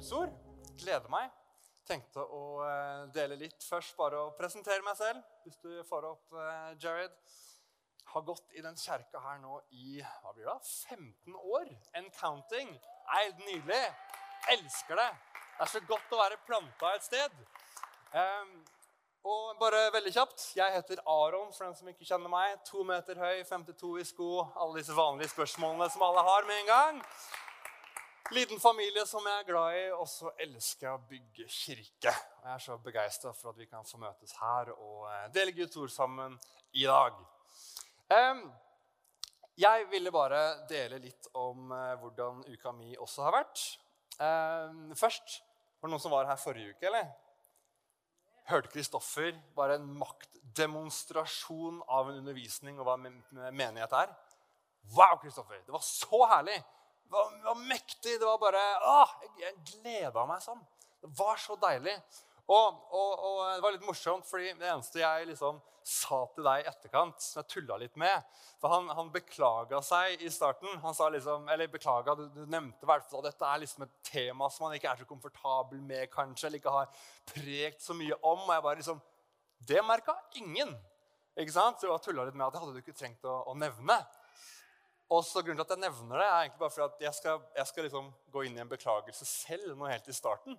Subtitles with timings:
[0.00, 0.30] Guds ord.
[0.80, 1.26] Gleder meg.
[1.84, 5.20] Tenkte å eh, dele litt først, bare å presentere meg selv.
[5.44, 7.12] Hvis du får opp eh, Jared.
[8.14, 10.54] Har gått i den kjerka her nå i hva blir det,
[10.88, 11.68] 15 år.
[12.00, 12.72] And counting.
[13.12, 13.82] Helt nydelig.
[14.56, 15.10] Elsker det.
[15.36, 17.36] Det er så godt å være planta et sted.
[18.16, 18.56] Um,
[19.28, 22.56] og bare veldig kjapt, Jeg heter Aron, for den som ikke kjenner meg.
[22.72, 24.32] To meter høy, 52 i sko.
[24.56, 27.04] Alle disse vanlige spørsmålene som alle har med en gang.
[28.30, 32.12] Liten familie som jeg er glad i, og så elsker jeg å bygge kirke.
[32.12, 35.78] Jeg er så begeistra for at vi kan få møtes her og eh, dele Guds
[35.82, 36.36] ord sammen
[36.78, 37.16] i dag.
[39.58, 43.64] Jeg ville bare dele litt om eh, hvordan uka mi også har vært.
[45.00, 45.40] Først
[45.80, 47.08] Var det noen som var her forrige uke, eller?
[48.50, 54.12] hørte Kristoffer bare en maktdemonstrasjon av en undervisning og hva menighet er.
[54.94, 55.62] Wow, Kristoffer!
[55.66, 56.58] Det var så herlig!
[57.10, 58.20] Det var, var mektig.
[58.20, 60.60] Det var bare åh, Jeg, jeg gleda meg sånn.
[61.02, 61.96] Det var så deilig.
[62.46, 66.62] Og, og, og, det var litt morsomt, fordi det eneste jeg liksom sa til deg
[66.62, 68.26] i etterkant, som jeg tulla litt med
[68.60, 70.70] For han, han beklaga seg i starten.
[70.84, 73.88] Han sa liksom, eller beklaga, du, du nevnte i hvert fall at dette er liksom
[73.88, 77.02] et tema som han ikke er så komfortabel med, kanskje, eller ikke har
[77.32, 78.44] prekt så mye om.
[78.46, 79.02] Og jeg bare liksom
[79.66, 80.76] Det merka ingen.
[81.34, 81.82] Ikke sant?
[81.82, 83.98] Så jeg tulla litt med at det hadde du ikke trengt å, å nevne.
[85.10, 87.40] Og så Grunnen til at jeg nevner det, er egentlig bare fordi at jeg skal,
[87.56, 90.58] jeg skal liksom gå inn i en beklagelse selv nå helt i starten.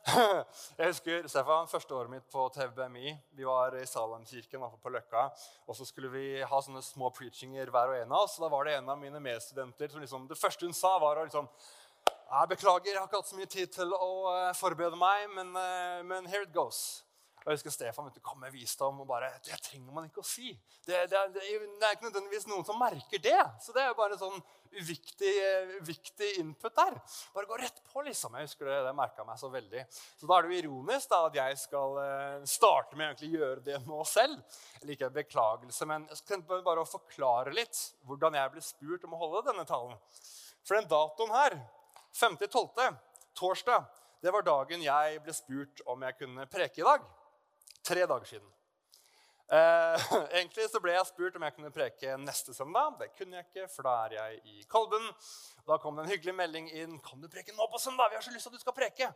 [0.78, 3.10] Jeg husker Stefan, første året mitt på TVBMI.
[3.36, 5.26] Vi var i Salemkirken oppe på Løkka.
[5.68, 8.38] Og så skulle vi ha sånne små preachinger hver og en av oss.
[8.38, 11.20] Og da var det en av mine medstudenter som liksom, det første hun sa, var
[11.20, 11.50] å liksom
[12.30, 15.48] jeg Beklager, jeg har ikke hatt så mye tid til å uh, forberede meg, men,
[15.50, 17.02] uh, men here it goes.
[17.40, 20.26] Jeg husker Stefan vet du, kom med visdom og bare Det trenger man ikke å
[20.26, 20.52] si.
[20.84, 21.44] Det, det, det,
[21.80, 23.38] det er ikke nødvendigvis noen som merker det.
[23.64, 24.36] Så det er bare sånn
[24.70, 25.32] uviktig,
[25.80, 26.98] uviktig input der.
[27.34, 28.36] Bare gå rett på, liksom.
[28.36, 29.84] Jeg husker det, det merka meg så veldig.
[29.90, 33.64] Så da er det jo ironisk da, at jeg skal uh, starte med å gjøre
[33.66, 34.38] det nå selv.
[34.78, 39.16] Jeg liker beklagelse, men jeg skal bare å forklare litt hvordan jeg ble spurt om
[39.16, 39.96] å holde denne talen.
[40.60, 41.56] For den datoen her,
[42.20, 43.00] 5.12.,
[43.38, 43.88] torsdag,
[44.20, 47.06] det var dagen jeg ble spurt om jeg kunne preke i dag.
[47.86, 48.48] Tre dager siden.
[49.50, 52.96] Eh, egentlig så ble jeg spurt om jeg kunne preke neste søndag.
[53.00, 55.06] Det kunne jeg ikke, for da er jeg i Kolben.
[55.66, 56.98] Da kom det en hyggelig melding inn.
[57.02, 59.14] 'Kan du preke nå på søndag?' 'Vi har så lyst til at du skal preke.'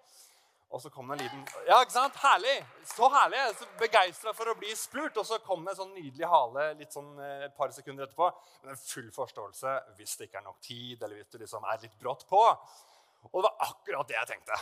[0.74, 2.16] Og så kom det en liten Ja, ikke sant?
[2.18, 2.56] Herlig!
[2.88, 3.38] Så herlig!
[3.38, 5.20] Jeg er så begeistra for å bli spurt.
[5.20, 8.30] Og så kom det en sånn nydelig hale litt sånn eh, et par sekunder etterpå.
[8.64, 11.84] Men en full forståelse hvis det ikke er nok tid, eller hvis du liksom er
[11.84, 12.42] litt brått på.
[13.30, 14.58] Og det var akkurat det jeg tenkte.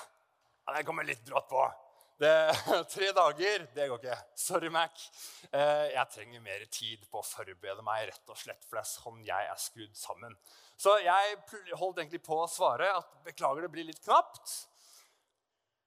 [0.67, 1.65] Ja, det kommer litt brått på.
[2.23, 2.55] Det,
[2.95, 4.17] tre dager, det går ikke.
[4.39, 5.07] Sorry, Mac.
[5.51, 8.91] Eh, jeg trenger mer tid på å forberede meg, rett og slett, for det er
[8.93, 10.37] sånn jeg er skrudd sammen.
[10.79, 11.41] Så jeg
[11.81, 14.55] holdt egentlig på å svare at beklager, det blir litt knapt.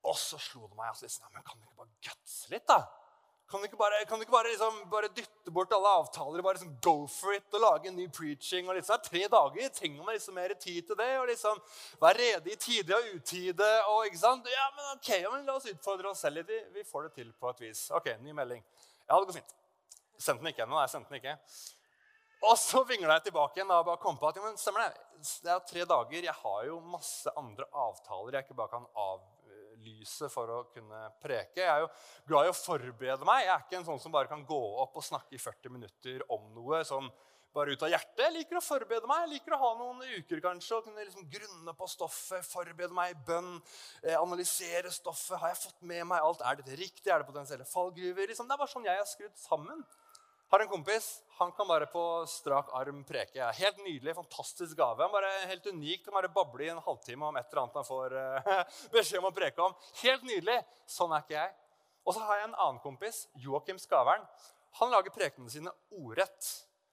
[0.06, 2.82] Og så slo det meg altså, men kan du ikke bare gutse litt, da?
[3.46, 6.58] Kan du ikke bare, du ikke bare, liksom, bare dytte bort alle avtaler og bare
[6.58, 8.66] liksom go for it og lage en ny preaching?
[8.70, 11.12] og liksom, Tre dager trenger man liksom mer tid til det.
[11.20, 11.62] og liksom
[12.02, 13.70] Være rede i tide og utide.
[13.92, 14.50] og ikke sant?
[14.50, 16.50] Ja, men ok, men La oss utfordre oss selv litt.
[16.50, 17.86] Vi, vi får det til på et vis.
[17.92, 18.66] Ok, ny melding.
[19.06, 19.56] Ja, det går fint.
[20.18, 20.82] Sendte den ikke ennå.
[20.82, 21.38] Jeg sendte den ikke.
[22.50, 25.06] Og så vingla jeg tilbake igjen og bare kom på at ja, men stemmer det.
[25.46, 26.28] Det er tre dager.
[26.32, 29.22] Jeg har jo masse andre avtaler jeg ikke bare kan av
[29.86, 31.62] lyset for å kunne preke.
[31.62, 31.92] Jeg er jo
[32.28, 33.46] glad i å forberede meg.
[33.46, 36.26] Jeg er ikke en sånn som bare kan gå opp og snakke i 40 minutter
[36.34, 37.10] om noe sånn
[37.56, 38.20] bare ut av hjertet.
[38.20, 39.22] Jeg liker å forberede meg.
[39.24, 43.14] Jeg liker å ha noen uker kanskje, og kunne liksom grunne på stoffet, forberede meg
[43.14, 43.54] i bønn,
[44.04, 45.40] eh, analysere stoffet.
[45.40, 46.42] Har jeg fått med meg alt?
[46.44, 47.08] Er dette riktig?
[47.08, 48.28] Er det potensielle fallgruver?
[48.28, 49.86] Liksom, det er bare sånn jeg er skrudd sammen.
[50.52, 51.22] Har en kompis.
[51.38, 52.02] Han kan bare på
[52.32, 53.44] strak arm preke.
[53.58, 55.04] Helt nydelig, fantastisk gave.
[55.04, 56.06] Han bare Helt unik.
[56.06, 58.62] Han bare bable i en halvtime om et eller annet han får uh,
[58.96, 59.76] beskjed om å preke om.
[60.00, 60.62] Helt nydelig.
[60.88, 61.52] Sånn er ikke jeg.
[62.06, 64.24] Og så har jeg en annen kompis, Joakim Skavern.
[64.80, 66.52] Han lager prekenene sine ordrett.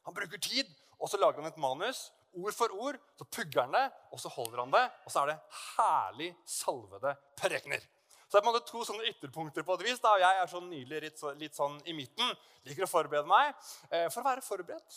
[0.08, 0.68] Han bruker tid,
[0.98, 2.08] og så lager han et manus.
[2.32, 2.98] Ord for ord.
[3.18, 4.84] Så pugger han det, og så holder han det.
[5.04, 5.40] Og så er det
[5.76, 7.84] herlig salvede prekener.
[8.32, 9.98] Så det er på en måte to sånne ytterpunkter på et vis.
[10.00, 10.14] Da.
[10.16, 12.30] Jeg er sånn nydelig litt, litt, sånn i midten.
[12.64, 13.50] Liker å forberede meg
[13.90, 14.94] eh, for å være forberedt.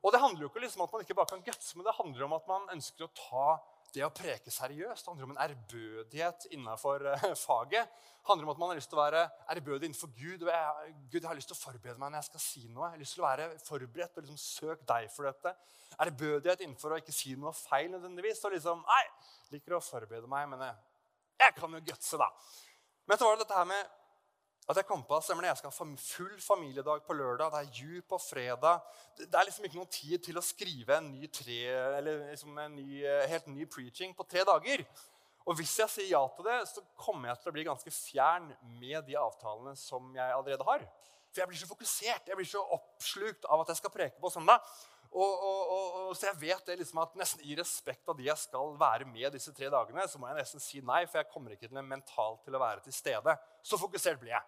[0.00, 2.24] Og det handler jo ikke liksom at man ikke bare kan gutse, men det handler
[2.24, 3.50] om at man ønsker å ta
[3.92, 5.04] det å preke seriøst.
[5.04, 7.92] Det handler om en ærbødighet innenfor eh, faget.
[8.16, 9.26] Det handler om at man har lyst til å være
[9.58, 10.48] ærbødig innenfor Gud.
[10.48, 12.88] Og jeg, Gud, jeg har lyst til å forberede meg når jeg skal si noe.
[12.88, 15.52] Jeg har lyst til å være forberedt og liksom søke deg for dette.
[16.00, 18.40] Ærbødighet innenfor å ikke si noe feil nødvendigvis.
[18.48, 19.04] Og liksom, nei,
[19.52, 20.93] liker å forberede meg, men jeg
[21.40, 22.30] jeg kan jo gutse, da.
[23.08, 23.92] Men så var det dette her med
[24.64, 28.02] at jeg kom på at jeg skal ha full familiedag på lørdag, det er jul
[28.08, 28.80] på fredag.
[29.18, 31.58] Det er liksom ikke noen tid til å skrive en ny tre,
[32.30, 34.86] liksom en ny, eh, helt ny preaching på tre dager.
[35.44, 38.48] Og hvis jeg sier ja til det, så kommer jeg til å bli ganske fjern
[38.80, 40.86] med de avtalene som jeg allerede har.
[41.28, 44.32] For jeg blir så fokusert, jeg blir så oppslukt av at jeg skal preke på
[44.32, 44.64] søndag.
[45.14, 48.40] Og, og, og, så jeg vet det liksom at nesten i respekt av de jeg
[48.40, 51.54] skal være med disse tre dagene, så må jeg nesten si nei, for jeg kommer
[51.54, 53.36] ikke til mentalt til å være til stede.
[53.62, 54.42] Så fokusert blir jeg.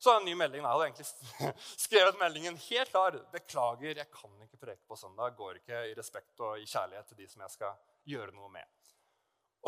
[0.00, 0.64] Så en ny melding.
[0.64, 1.54] Jeg hadde egentlig
[1.84, 3.18] skrevet meldingen helt klar.
[3.34, 5.36] Beklager, jeg kan ikke preke på søndag.
[5.36, 7.76] Går ikke i respekt og i kjærlighet til de som jeg skal
[8.08, 8.64] gjøre noe med.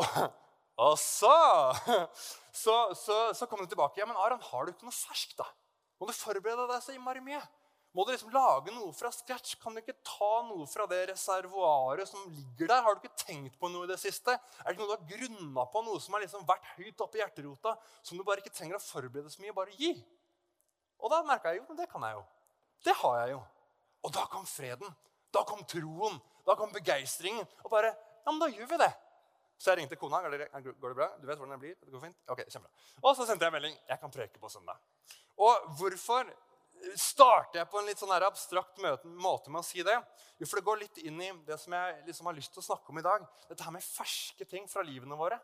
[0.81, 1.29] Og, så,
[2.49, 3.99] så, så, så kom det tilbake.
[4.01, 5.45] Ja, men Aron, har du ikke noe ferskt, da?
[6.01, 7.43] Må du forberede deg så innmari mye?
[7.93, 9.53] Må du liksom lage noe fra scratch?
[9.61, 12.81] Kan du ikke ta noe fra det reservoaret som ligger der?
[12.81, 14.33] Har du ikke tenkt på noe i det siste?
[14.33, 17.19] Er det ikke noe du har grunna på, noe som har liksom vært høyt oppe
[17.19, 19.53] i hjerterota, som du bare ikke trenger å forberede så mye?
[19.53, 19.93] Bare gi.
[21.03, 22.23] Og da merka jeg jo men det kan jeg jo.
[22.83, 23.41] Det har jeg jo.
[24.03, 24.95] Og da kom freden.
[25.33, 26.17] Da kom troen.
[26.47, 27.45] Da kom begeistringen.
[27.63, 27.93] Og bare
[28.23, 28.93] Ja, men da gjør vi det.
[29.59, 30.21] Så jeg ringte kona.
[30.23, 31.09] Går det, bra?
[31.19, 31.75] Du vet hvordan det blir?
[31.83, 32.17] Det går fint?
[32.31, 32.71] Ok, kjempebra.
[33.03, 33.75] Og så sendte jeg melding.
[33.89, 34.79] Jeg kan preke på søndag.
[35.43, 36.31] Og hvorfor
[36.99, 39.95] starter jeg på en litt sånn abstrakt måte med å si det?
[40.39, 42.67] Jo, for det går litt inn i det som jeg liksom har lyst til å
[42.71, 43.25] snakke om i dag.
[43.49, 45.39] Dette her med ferske ting fra livene våre.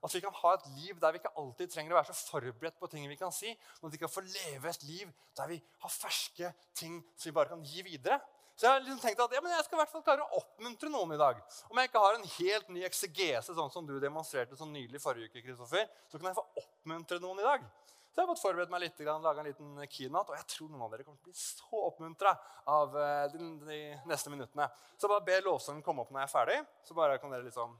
[0.00, 2.78] At vi kan ha et liv der vi ikke alltid trenger å være så forberedt
[2.80, 5.58] på ting vi kan si, men at vi kan få leve et liv der vi
[5.82, 8.20] har ferske ting som vi bare kan gi videre.
[8.56, 10.90] Så jeg har liksom tenkt at ja, jeg skal i hvert fall klare å oppmuntre
[10.92, 11.38] noen i dag.
[11.72, 15.30] Om jeg ikke har en helt ny eksegese, sånn som du demonstrerte så nydelig forrige
[15.30, 17.64] uke, Kristoffer, så kan jeg få oppmuntre noen i dag.
[18.10, 20.82] Så jeg har fått forberedt meg litt, laga en liten keynote, og jeg tror noen
[20.82, 22.32] av dere kommer til å bli så oppmuntra
[22.74, 23.78] av eh, de, de,
[24.10, 24.66] neste minuttene.
[24.98, 26.58] Så bare be lovsangen komme opp når jeg er ferdig.
[26.88, 27.78] Så bare kan dere liksom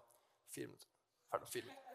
[0.51, 0.89] Fire minutter.
[1.31, 1.91] Ferdig om fire minutter.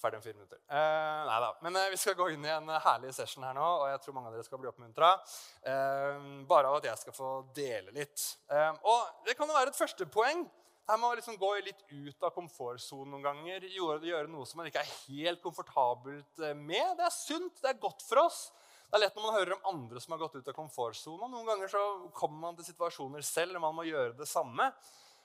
[0.00, 0.60] Ferdig om fire minutter.
[0.68, 1.48] Eh, nei da.
[1.64, 4.16] Men eh, vi skal gå inn i en herlig session her nå, og jeg tror
[4.16, 5.10] mange av dere skal bli oppmuntra.
[5.60, 8.24] Eh, bare av at jeg skal få dele litt.
[8.48, 10.46] Eh, og det kan jo være et første poeng.
[10.88, 13.66] Her må liksom gå litt ut av komfortsonen noen ganger.
[13.68, 16.94] Gjøre, noe som man ikke er helt komfortabelt eh, med.
[16.96, 18.46] Det er sunt, det er godt for oss.
[18.88, 21.28] Det er lett når man hører om andre som har gått ut av komfortsonen.
[21.28, 21.82] Noen ganger så
[22.16, 24.70] kommer man til situasjoner selv og man må gjøre det samme.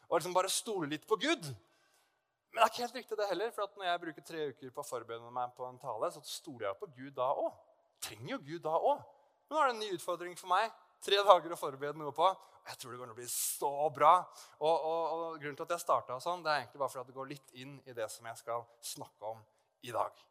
[0.09, 1.47] Og liksom bare stole litt på Gud.
[1.47, 3.55] Men det er ikke helt riktig, det heller.
[3.55, 6.67] For når jeg bruker tre uker på å forberede meg på en tale, så stoler
[6.67, 7.55] jeg på Gud da òg.
[8.03, 8.99] Trenger jo Gud da òg.
[9.47, 10.75] Men nå er det en ny utfordring for meg.
[11.03, 12.27] Tre dager å forberede noe på.
[12.63, 14.13] Jeg tror det kommer til å bli så bra.
[14.63, 17.17] Og, og, og grunnen til at jeg starta sånn, det er egentlig bare fordi det
[17.17, 18.63] går litt inn i det som jeg skal
[18.93, 19.41] snakke om
[19.83, 20.23] i dag.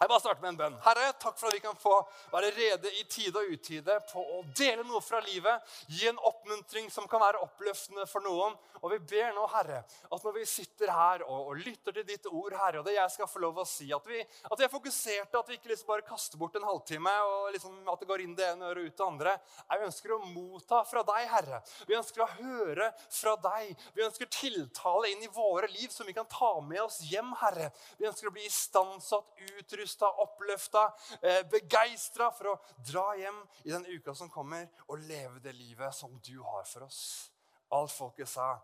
[0.00, 0.76] Jeg bare starter med en bønn.
[0.82, 1.92] Herre, takk for at vi kan få
[2.32, 5.68] være rede i tide og utide på å dele noe fra livet.
[5.94, 8.56] Gi en oppmuntring som kan være oppløftende for noen.
[8.82, 12.26] Og vi ber nå, Herre, at når vi sitter her og, og lytter til ditt
[12.26, 14.72] ord, Herre, og det jeg skal få lov å si, at vi, at vi er
[14.72, 18.24] fokuserte, at vi ikke liksom bare kaster bort en halvtime, og liksom at det går
[18.24, 19.36] inn det ene øret ut det andre.
[19.68, 21.62] Jeg ønsker å motta fra deg, Herre.
[21.86, 23.70] Vi ønsker å høre fra deg.
[23.94, 27.70] Vi ønsker tiltale inn i våre liv som vi kan ta med oss hjem, Herre.
[28.02, 30.92] Vi ønsker å bli istandsatt, utrustet utrusta, oppløfta,
[31.22, 35.94] eh, begeistra for å dra hjem i den uka som kommer, og leve det livet
[35.94, 37.30] som du har for oss.
[37.70, 38.60] Alt folket sa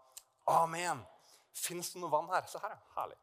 [0.46, 1.04] amen.
[1.54, 2.46] Fins det noe vann her?
[2.46, 2.78] Se her, ja.
[2.96, 3.16] Herlig.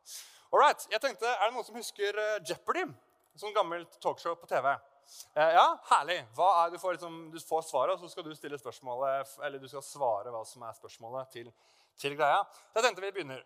[0.51, 0.87] Alright.
[0.91, 2.85] Jeg tenkte, Er det noen som husker eh, Jeopardy?
[3.35, 4.73] Sånn gammelt talkshow på TV.
[5.35, 6.19] Eh, ja, herlig.
[6.37, 9.67] Er, du, får liksom, du, får svaret, og så skal du stille spørsmålet, eller du
[9.67, 11.51] skal svare hva som er spørsmålet til,
[11.99, 12.43] til greia.
[12.71, 13.43] Så jeg tenkte vi begynner.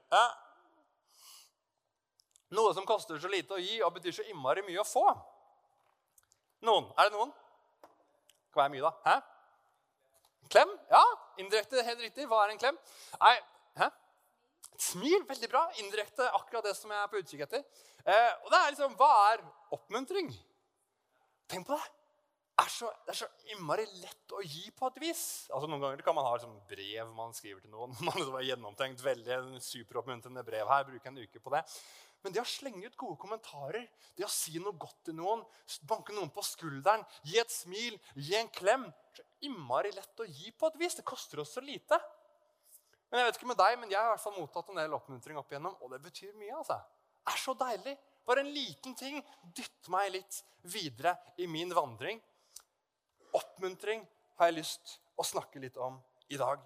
[2.56, 5.06] Noe som koster så lite å gi og betyr så innmari mye å få.
[6.66, 6.90] Noen.
[6.98, 7.34] Er det noen?
[8.50, 8.94] Kan være mye, da.
[9.06, 9.18] Hæ?
[10.50, 10.72] Klem?
[10.90, 11.04] Ja,
[11.42, 12.26] indirekte helt riktig.
[12.30, 12.80] Hva er en klem?
[13.22, 13.36] Nei,
[13.78, 13.92] hæ?
[14.74, 15.22] Et smil.
[15.30, 15.68] Veldig bra.
[15.84, 17.64] Indirekte akkurat det som jeg er på utkikk etter.
[18.02, 19.46] Eh, og det er liksom, Hva er
[19.78, 20.34] oppmuntring?
[21.50, 21.86] Tenk på det.
[22.60, 25.22] Det er, så, det er så innmari lett å gi på et vis.
[25.54, 27.94] Altså Noen ganger kan man ha liksom brev man skriver til noen.
[28.08, 31.62] man har gjennomtenkt veldig superoppmuntrende brev her, bruke en uke på det.
[32.24, 33.86] Men det å slenge ut gode kommentarer,
[34.18, 35.44] det å si noe godt til noen,
[35.88, 40.52] banke noen på skulderen, gi et smil, gi en klem så Innmari lett å gi
[40.52, 40.98] på et vis.
[41.00, 41.96] Det koster oss så lite.
[43.10, 44.96] Men Jeg vet ikke med deg, men jeg har i hvert fall mottatt en del
[44.98, 46.58] oppmuntring opp igjennom, og det betyr mye.
[46.60, 46.78] altså.
[47.24, 47.96] Det er så deilig.
[48.28, 52.20] Bare en liten ting dytter meg litt videre i min vandring.
[53.34, 54.04] Oppmuntring
[54.38, 55.98] har jeg lyst å snakke litt om
[56.30, 56.62] i dag.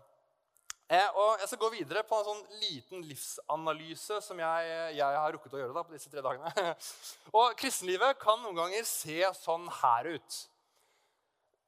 [0.91, 5.31] Eh, og Jeg skal gå videre på en sånn liten livsanalyse som jeg, jeg har
[5.33, 6.73] rukket å gjøre da, på disse tre dagene.
[7.39, 10.39] og Kristenlivet kan noen ganger se sånn her ut.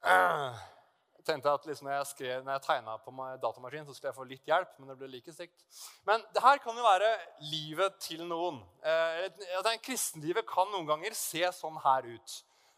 [0.06, 4.26] Jeg tenkte at liksom når jeg, skrev, jeg tegna på datamaskin, så skulle jeg få
[4.28, 4.76] litt hjelp.
[4.78, 5.64] Men det ble like stygt.
[6.06, 7.08] Men det her kan jo være
[7.48, 8.60] livet til noen.
[8.84, 12.36] Eh, Kristenlivet kan noen ganger se sånn her ut.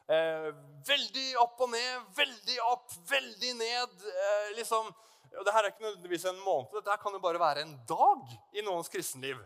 [0.08, 0.48] Eh,
[0.88, 4.08] veldig opp og ned, veldig opp, veldig ned.
[4.14, 4.88] Eh, liksom.
[5.36, 7.76] Og det her er ikke nødvendigvis en måned, dette her kan jo bare være en
[7.88, 9.40] dag i noens kristenliv.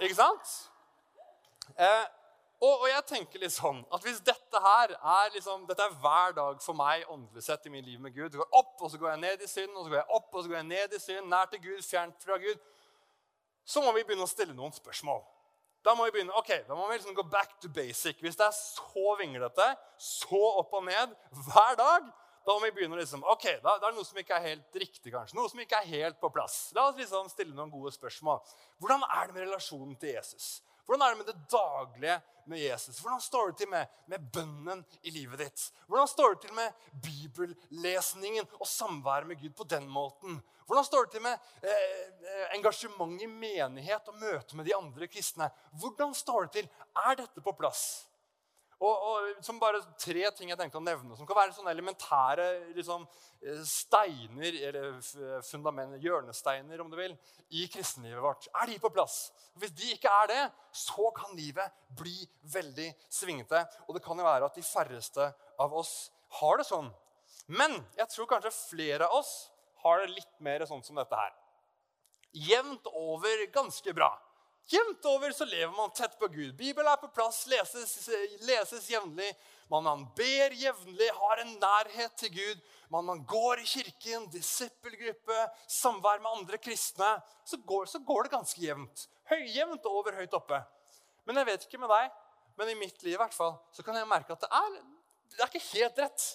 [0.00, 0.52] Ikke sant?
[1.78, 2.04] Eh,
[2.60, 6.34] og, og, jeg tenker litt sånn at hvis dette her er liksom, dette er hver
[6.36, 9.00] dag for meg åndelig sett i min liv med Gud Det går opp, og så
[9.00, 10.96] går jeg ned i synd, og så går jeg opp, og så går jeg ned
[10.96, 12.62] i synd, nær til Gud, fjernt fra Gud.
[13.64, 15.22] Så må vi begynne å stille noen spørsmål.
[15.84, 18.20] Da må vi begynne, ok, da må vi liksom gå back to basic.
[18.24, 19.66] Hvis det er så vinglete,
[20.00, 21.12] så opp og ned
[21.48, 22.06] hver dag,
[22.44, 24.78] da må vi begynne liksom, ok, da, da er det noe som ikke er helt
[24.82, 25.12] riktig.
[25.14, 26.68] kanskje, Noe som ikke er helt på plass.
[26.76, 28.42] La oss liksom stille noen gode spørsmål.
[28.82, 30.58] Hvordan er det med relasjonen til Jesus?
[30.84, 32.98] Hvordan er det med det daglige med Jesus?
[33.00, 35.62] Hvordan står det til med, med bønnen i livet ditt?
[35.88, 36.72] Hvordan står det til med
[37.06, 40.42] bibellesningen og samværet med Gud på den måten?
[40.66, 45.48] Hvordan står det til med eh, engasjement i menighet og møte med de andre kristne?
[45.80, 46.68] Hvordan står det til?
[47.06, 48.04] Er dette på plass?
[48.84, 52.46] Og, og, som bare tre ting jeg tenkte å nevne, som kan være sånne elementære
[52.76, 53.06] liksom,
[53.40, 57.14] eh, steiner, eller hjørnesteiner, om du vil,
[57.56, 58.48] i kristenlivet vårt.
[58.52, 59.30] Er de på plass?
[59.60, 60.42] Hvis de ikke er det,
[60.76, 62.16] så kan livet bli
[62.52, 63.62] veldig svingete.
[63.86, 65.94] Og det kan jo være at de færreste av oss
[66.40, 66.90] har det sånn.
[67.46, 69.32] Men jeg tror kanskje flere av oss
[69.84, 71.32] har det litt mer sånn som dette her.
[72.34, 74.10] Jevnt over ganske bra.
[74.72, 76.54] Jevnt over så lever man tett på Gud.
[76.56, 78.08] Bibelen er på plass, leses,
[78.48, 79.28] leses jevnlig.
[79.68, 82.62] Man, man, ber jevnlig, har en nærhet til Gud.
[82.92, 85.36] Man, man går i kirken, disippelgruppe,
[85.68, 87.10] samvær med andre kristne.
[87.44, 89.06] Så går, så går det ganske jevnt.
[89.28, 90.60] Høyjevnt over høyt oppe.
[91.28, 92.10] Men jeg vet ikke med deg,
[92.60, 94.74] men i mitt liv i hvert fall, så kan jeg merke at det er,
[95.34, 96.26] det er ikke helt rett.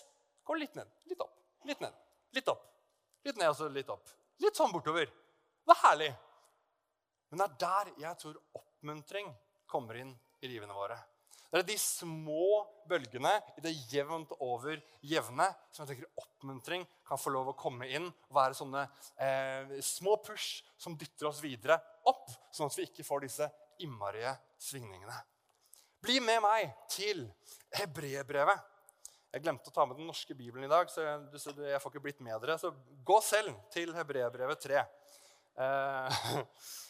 [0.50, 1.36] Går litt ned, litt opp,
[1.69, 1.93] litt ned,
[2.38, 2.65] litt opp.
[3.25, 4.09] Litt ned og så litt opp.
[4.41, 5.09] Litt sånn bortover.
[5.65, 6.09] Det er herlig.
[7.29, 9.31] Men det er der jeg tror oppmuntring
[9.69, 10.98] kommer inn i livene våre.
[11.50, 17.17] Det er de små bølgene i det jevnt over jevne som jeg tenker oppmuntring kan
[17.17, 18.83] få lov å komme inn og være sånne
[19.17, 23.50] eh, små push som dytter oss videre opp, sånn at vi ikke får disse
[23.81, 25.17] innmarige svingningene.
[26.05, 27.25] Bli med meg til
[27.79, 28.67] hebreerbrevet.
[29.33, 32.21] Jeg glemte å ta med den norske bibelen i dag, så jeg, får ikke blitt
[32.25, 32.59] med dere.
[32.62, 32.71] Så
[33.05, 34.86] gå selv til hebreerbrevet 3.
[35.65, 36.21] Eh,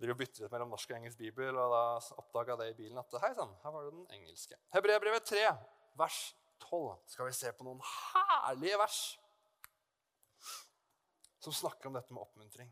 [0.00, 1.82] driver bytter mellom norsk og engelsk bibel, og da
[2.22, 4.56] oppdaga det i bilen at hei sann, her var det den engelske.
[4.74, 5.42] Hebreabrevet 3,
[6.00, 6.20] vers
[6.64, 6.94] 12.
[7.12, 9.00] Skal vi se på noen herlige vers
[11.40, 12.68] som snakker om dette med oppmuntring.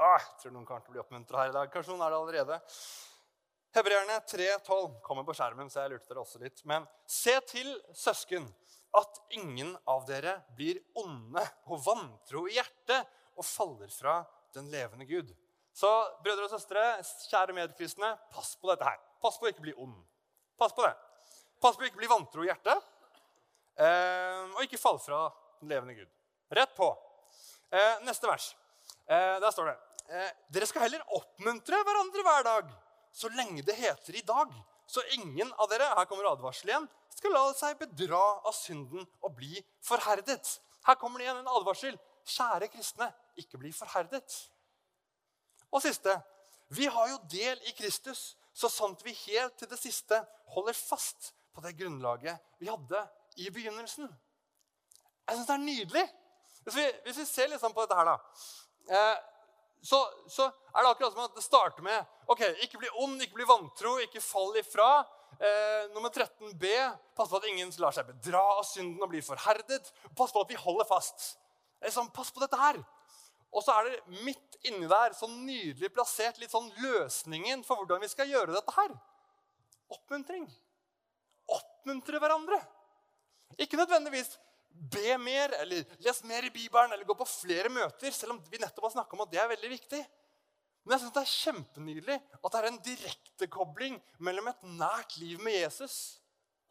[0.00, 1.72] Ah, jeg tror noen kommer til å bli oppmuntra her i dag.
[1.72, 2.60] Kanskje noen er det allerede.
[3.76, 6.62] Hebreerne 3,12 kommer på skjermen, så jeg lurte dere også litt.
[6.68, 8.48] Men se til, søsken,
[8.96, 14.18] at ingen av dere blir onde og vantro i hjertet og faller fra
[14.56, 15.32] den levende Gud.
[15.72, 15.90] Så
[16.24, 16.82] brødre og søstre,
[17.30, 18.98] kjære medkristne, pass på dette her.
[19.22, 19.94] Pass på å ikke bli ond.
[20.60, 20.92] Pass på det.
[21.62, 22.90] Pass på å ikke bli vantro i hjertet.
[23.80, 25.24] Eh, og ikke fall fra
[25.62, 26.10] den levende Gud.
[26.52, 26.90] Rett på.
[27.72, 28.50] Eh, neste vers.
[29.06, 29.76] Eh, der står det
[30.12, 32.68] eh, Dere skal heller oppmuntre hverandre hver dag,
[33.12, 34.52] så lenge det heter i dag.
[34.86, 39.34] Så ingen av dere her kommer advarsel igjen, skal la seg bedra av synden og
[39.38, 40.58] bli forherdet.
[40.84, 41.96] Her kommer det igjen en advarsel.
[42.28, 43.08] Kjære kristne,
[43.40, 44.36] ikke bli forherdet.
[45.72, 46.14] Og siste
[46.72, 50.16] vi har jo del i Kristus, så sant vi helt til det siste
[50.54, 53.02] holder fast på det grunnlaget vi hadde
[53.40, 54.08] i begynnelsen.
[55.28, 56.06] Jeg syns det er nydelig.
[56.64, 58.16] Hvis vi, hvis vi ser liksom på dette her, da,
[58.96, 59.20] eh,
[59.82, 59.98] så,
[60.30, 63.48] så, er det akkurat som at det starter med ok, Ikke bli ond, ikke bli
[63.48, 64.88] vantro, ikke fall ifra.
[65.42, 66.68] Eh, nummer 13b
[67.16, 69.90] pass på at ingen lar seg bedra av synden og bli forherdet.
[70.16, 71.32] Pass på at vi holder fast.
[71.82, 72.78] Liksom, pass på dette her.
[73.52, 78.00] Og så er det midt inni der, så nydelig plassert, litt sånn løsningen for hvordan
[78.02, 78.94] vi skal gjøre dette her.
[79.92, 80.46] Oppmuntring.
[81.52, 82.58] Oppmuntre hverandre.
[83.60, 84.38] Ikke nødvendigvis
[84.72, 88.60] be mer eller les mer i Bibelen eller gå på flere møter, selv om vi
[88.62, 90.00] nettopp har snakka om at det er veldig viktig.
[90.82, 95.42] Men jeg synes det er kjempenydelig at det er en direktekobling mellom et nært liv
[95.44, 95.98] med Jesus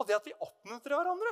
[0.01, 1.31] og det at vi oppmuntrer hverandre.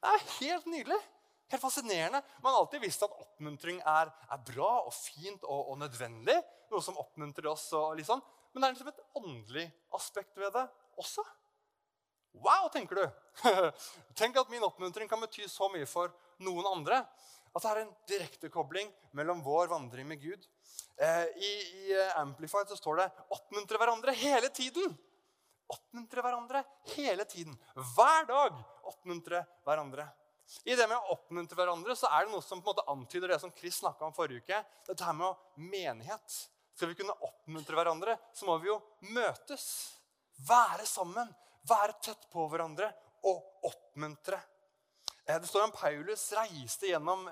[0.00, 1.00] Det er helt nydelig.
[1.50, 2.22] Helt fascinerende.
[2.42, 6.36] Man har alltid visst at oppmuntring er, er bra og fint og, og, nødvendig.
[6.70, 7.66] Noe som oppmuntrer oss.
[7.74, 8.22] og liksom.
[8.52, 9.66] Men det er liksom et åndelig
[9.98, 10.66] aspekt ved det
[11.00, 11.24] også.
[12.38, 13.04] Wow, tenker du!
[14.20, 16.14] Tenk at min oppmuntring kan bety så mye for
[16.46, 17.02] noen andre.
[17.50, 20.46] At det er en direktekobling mellom vår vandring med Gud.
[21.02, 21.52] Eh, I,
[21.82, 24.94] i eh, Amplified så står det 'oppmuntre hverandre hele tiden'.
[25.70, 26.62] Oppmuntre hverandre
[26.94, 27.58] hele tiden.
[27.74, 28.54] Hver dag
[28.86, 30.06] oppmuntre hverandre.
[30.64, 33.32] I det med å oppmuntre hverandre så er det noe som på en måte antyder
[33.32, 34.62] det som Chris snakka om forrige uke.
[34.88, 36.40] Dette her med menighet.
[36.74, 38.78] Skal vi kunne oppmuntre hverandre, så må vi jo
[39.14, 39.66] møtes.
[40.48, 41.28] Være sammen.
[41.68, 42.86] være tett på hverandre
[43.28, 44.38] og oppmuntre.
[45.26, 47.26] Eh, det står om Paulus reiste, gjennom,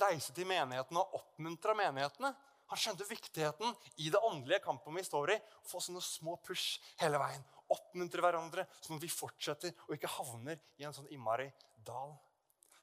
[0.00, 2.32] reiste til menighetene og oppmuntra menighetene.
[2.72, 5.36] Han skjønte viktigheten i det åndelige kampen vi står i.
[5.36, 7.44] Å få sånne små push hele veien.
[7.68, 11.50] Oppmuntre hverandre, sånn at vi fortsetter og ikke havner i en sånn innmari
[11.84, 12.16] dal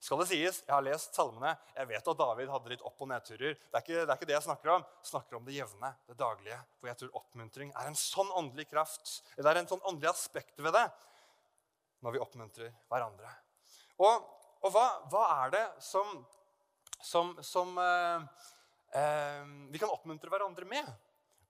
[0.03, 1.53] skal det sies, Jeg har lest salmene.
[1.77, 3.53] Jeg vet at David hadde litt opp- og nedturer.
[3.55, 4.83] Det er, ikke, det er ikke det jeg snakker om.
[4.99, 6.57] Jeg snakker om det jevne, det daglige.
[6.81, 9.13] For jeg tror oppmuntring er en sånn åndelig kraft.
[9.37, 10.83] Det er en sånn åndelig aspekt ved det
[12.03, 13.31] når vi oppmuntrer hverandre.
[14.03, 14.27] Og,
[14.65, 16.17] og hva, hva, er det som,
[16.99, 18.27] som, som eh,
[18.99, 20.89] eh, vi kan oppmuntre hverandre med?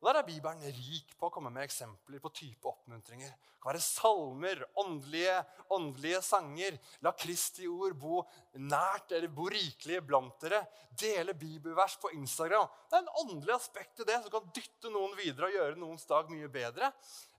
[0.03, 3.29] Og Der er Bibelen rik på å komme med eksempler på type oppmuntringer.
[3.31, 5.37] Det kan være salmer, åndelige,
[5.71, 6.75] åndelige sanger.
[7.07, 8.17] La Kristi ord bo
[8.59, 10.59] nært eller bo rikelig blant dere.
[10.99, 12.67] Dele bibelvers på Instagram.
[12.91, 16.03] Det er en åndelig aspekt til det som kan dytte noen videre og gjøre noens
[16.11, 16.91] dag mye bedre.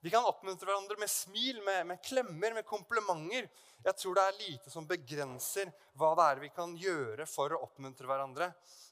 [0.05, 3.47] Vi kan oppmuntre hverandre med smil, med, med klemmer, med komplimenter.
[3.87, 7.63] Jeg tror det er lite som begrenser hva det er vi kan gjøre for å
[7.65, 8.51] oppmuntre hverandre.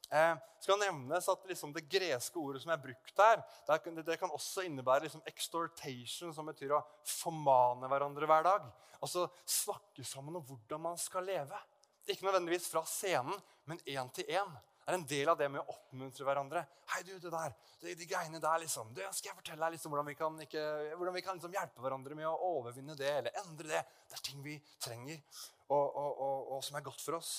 [0.08, 0.32] Eh,
[0.64, 4.64] skal nevnes at liksom Det greske ordet som er brukt her, det, det kan også
[4.64, 8.72] innebære liksom extortation, som betyr å formane hverandre hver dag.
[9.04, 11.60] Altså snakke sammen om hvordan man skal leve.
[12.08, 13.36] Ikke nødvendigvis fra scenen,
[13.68, 14.56] men én til én.
[14.82, 16.64] Er en del av det med å oppmuntre hverandre.
[16.90, 17.52] Hei, du, det der,
[17.84, 18.90] de, de greiene der, liksom.
[18.96, 20.64] Du, skal jeg fortelle deg liksom hvordan vi kan, ikke,
[20.98, 23.82] hvordan vi kan liksom hjelpe hverandre med å overvinne det eller endre det?
[24.10, 25.22] Det er ting vi trenger,
[25.68, 27.36] og, og, og, og som er godt for oss.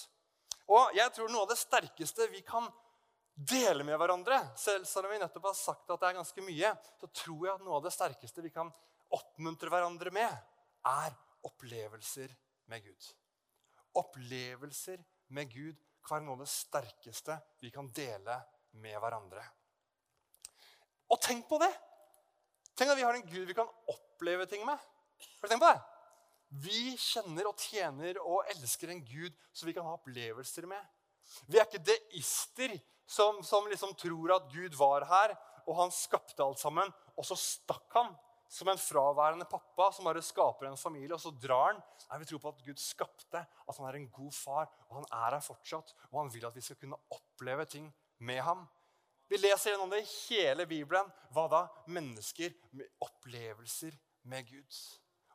[0.71, 2.69] Og jeg tror noe av det sterkeste vi kan
[3.33, 7.09] dele med hverandre, selv om vi nettopp har sagt at det er ganske mye, så
[7.09, 8.71] tror jeg at noe av det sterkeste vi kan
[9.13, 10.31] oppmuntre hverandre med,
[10.87, 12.31] er opplevelser
[12.71, 13.09] med Gud.
[13.99, 18.37] Opplevelser med Gud kan være noe av det sterkeste vi kan dele
[18.83, 19.43] med hverandre.
[21.13, 21.71] Og tenk på det!
[22.73, 24.79] Tenk at vi har en Gud vi kan oppleve ting med.
[25.41, 25.81] Har du på det?
[26.63, 30.81] Vi kjenner og tjener og elsker en Gud som vi kan ha opplevelser med.
[31.49, 32.75] Vi er ikke deister
[33.09, 35.33] som, som liksom tror at Gud var her,
[35.65, 38.11] og han skapte alt sammen, og så stakk han.
[38.49, 41.81] Som en fraværende pappa som bare skaper en familie, og så drar han.
[42.09, 45.09] Nei, Vi tror på at Gud skapte, at han er en god far, og han
[45.09, 45.95] er her fortsatt.
[46.11, 48.67] Og han vil at vi skal kunne oppleve ting med ham.
[49.27, 51.07] Vi leser gjennom det i hele Bibelen.
[51.33, 51.63] Hva da?
[51.89, 53.95] Mennesker med opplevelser
[54.29, 54.81] med Gud.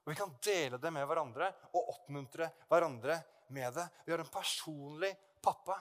[0.05, 3.19] Og Vi kan dele det med hverandre og oppmuntre hverandre
[3.53, 3.89] med det.
[4.05, 5.11] Vi har en personlig
[5.43, 5.81] pappa.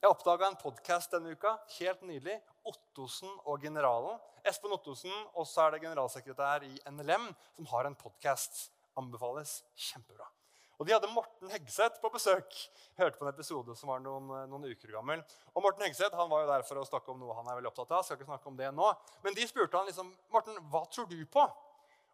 [0.00, 1.54] Jeg oppdaga en podkast denne uka.
[1.78, 2.36] Helt nydelig.
[2.70, 4.18] Ottosen og Generalen.
[4.46, 8.66] Espen Ottosen, og så er det generalsekretær i NLM, som har en podkast.
[8.96, 9.60] Anbefales.
[9.76, 10.28] Kjempebra.
[10.76, 12.52] Og De hadde Morten Hegseth på besøk.
[12.98, 15.22] Hørte på en episode som var noen, noen uker gammel.
[15.54, 17.70] Og Morten Hegseth han var jo der for å snakke om noe han er veldig
[17.70, 18.04] opptatt av.
[18.04, 18.90] Skal ikke snakke om det nå.
[19.24, 21.44] Men de spurte han liksom, Morten, hva tror du på?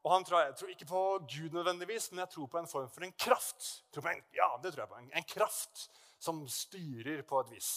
[0.02, 2.88] Og han tror, Jeg tror ikke på Gud nødvendigvis, men jeg tror på en form
[2.90, 3.84] for en kraft.
[3.96, 4.98] En, ja, det tror jeg på.
[4.98, 5.88] En, en, kraft
[6.18, 7.70] som styrer på et vis.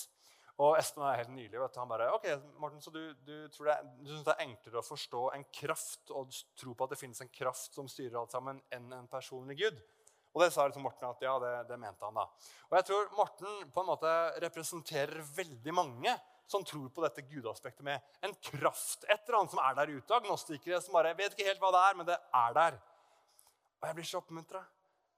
[0.63, 1.59] Og Espen er helt nylig.
[1.59, 2.29] vet du, Han bare ok,
[2.63, 6.31] Morten, så du, du, det, du synes det er enklere å forstå en kraft og
[6.55, 9.81] tro på at det finnes en kraft som styrer alt sammen, enn en personlig Gud?
[10.35, 12.15] Og det sa liksom Morten at ja, det, det mente han.
[12.15, 12.25] da.
[12.69, 16.15] Og jeg tror Morten på en måte representerer veldig mange
[16.47, 19.03] som tror på dette gudaspektet med en kraft.
[19.07, 20.17] Et eller annet som er der ute.
[20.17, 22.77] Agnostikere som bare vet ikke helt hva det er, men det er der.
[23.79, 24.61] Og jeg blir så oppmuntra.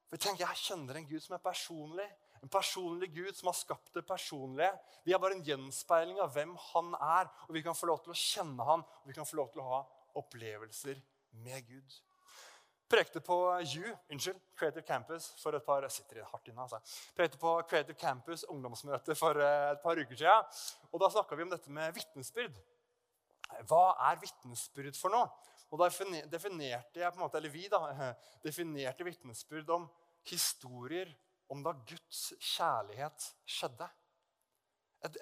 [0.07, 2.07] For jeg tenker, jeg kjenner en Gud som er personlig.
[2.43, 4.73] En personlig Gud som har skapt det personlige.
[5.05, 7.31] Vi er bare en gjenspeiling av hvem han er.
[7.47, 9.63] Og vi kan få lov til å kjenne han, og vi kan få lov til
[9.63, 9.81] å ha
[10.17, 11.01] opplevelser
[11.45, 11.99] med Gud
[12.89, 13.35] prekte på
[13.75, 16.79] U, unnskyld, Creative Campus for et par jeg sitter hardt inne, altså.
[17.17, 20.63] Prekte på Creative Campus ungdomsmøte for eh, et par uker siden.
[20.91, 22.57] Og Da snakka vi om dette med vitnesbyrd.
[23.67, 25.27] Hva er vitnesbyrd for noe?
[25.71, 25.89] Og Da
[26.31, 27.81] definerte jeg på en måte, eller vi da,
[28.47, 29.89] definerte vitnesbyrd om
[30.27, 31.11] historier
[31.49, 33.87] om da Guds kjærlighet skjedde.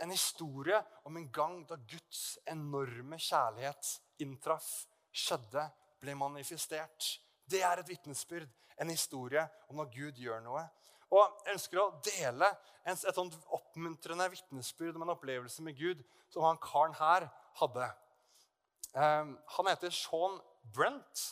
[0.01, 3.91] En historie om en gang da Guds enorme kjærlighet
[4.23, 4.85] inntraff,
[5.15, 5.67] skjedde,
[6.01, 7.09] ble manifestert.
[7.45, 8.49] Det er et vitnesbyrd,
[8.81, 10.65] en historie om når Gud gjør noe.
[11.13, 12.47] Og Jeg ønsker å dele
[12.85, 16.01] et sånt oppmuntrende vitnesbyrd om en opplevelse med Gud
[16.33, 17.27] som han karen her
[17.61, 17.91] hadde.
[18.95, 20.39] Um, han heter Sean
[20.73, 21.23] Brent.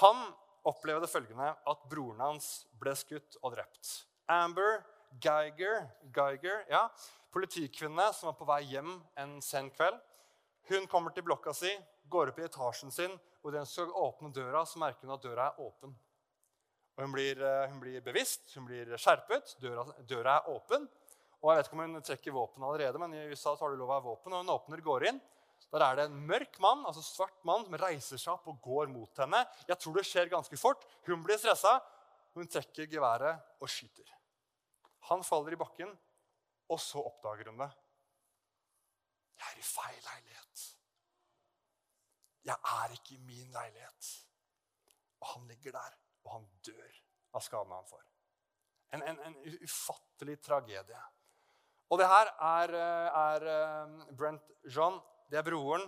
[0.00, 0.22] Han
[0.68, 4.06] opplevde følgende at broren hans ble skutt og drept.
[4.30, 4.80] Amber
[5.22, 6.86] Geiger, Geiger ja,
[7.34, 9.98] politikvinne som var på vei hjem en sen kveld.
[10.70, 11.72] Hun kommer til blokka si,
[12.08, 15.24] går opp i etasjen sin og idet hun skal åpne døra, så merker hun at
[15.24, 15.94] døra er åpen.
[16.92, 19.56] Og hun blir, eh, hun blir bevisst, hun blir skjerpet.
[19.60, 20.88] Døra, døra, er åpen.
[21.42, 23.90] Og Jeg vet ikke om hun trekker våpen allerede, men i USA har du lov
[23.90, 24.32] å ha våpen.
[24.32, 25.20] Og hun åpner, går inn.
[25.72, 28.90] Der er det en mørk mann, altså svart mann som reiser seg opp og går
[28.92, 29.40] mot henne.
[29.68, 30.84] Jeg tror det skjer ganske fort.
[31.06, 31.78] Hun blir stressa.
[32.36, 34.08] Hun trekker geværet og skyter.
[35.08, 35.90] Han faller i bakken,
[36.72, 37.70] og så oppdager hun det.
[39.40, 40.66] Jeg er i feil leilighet.
[42.44, 44.12] Jeg er ikke i min leilighet.
[45.22, 47.00] Og han ligger der, og han dør
[47.32, 48.04] av skadene han får.
[48.92, 51.00] En, en, en ufattelig tragedie.
[51.92, 55.00] Og det her er, eh, er eh, Brent John,
[55.32, 55.86] det er broren,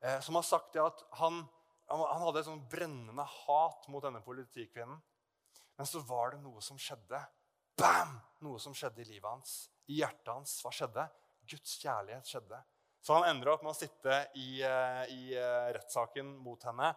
[0.00, 1.42] eh, som har sagt at han,
[1.92, 5.02] han hadde et sånn brennende hat mot denne politikvinnen.
[5.76, 7.20] Men så var det noe som skjedde.
[7.76, 8.16] Bam!
[8.44, 9.66] Noe som skjedde i livet hans.
[9.92, 10.54] I hjertet hans.
[10.64, 11.04] Hva skjedde?
[11.46, 12.62] Guds kjærlighet skjedde.
[13.04, 15.36] Så han ender opp med å sitte i, i
[15.76, 16.88] rettssaken mot henne.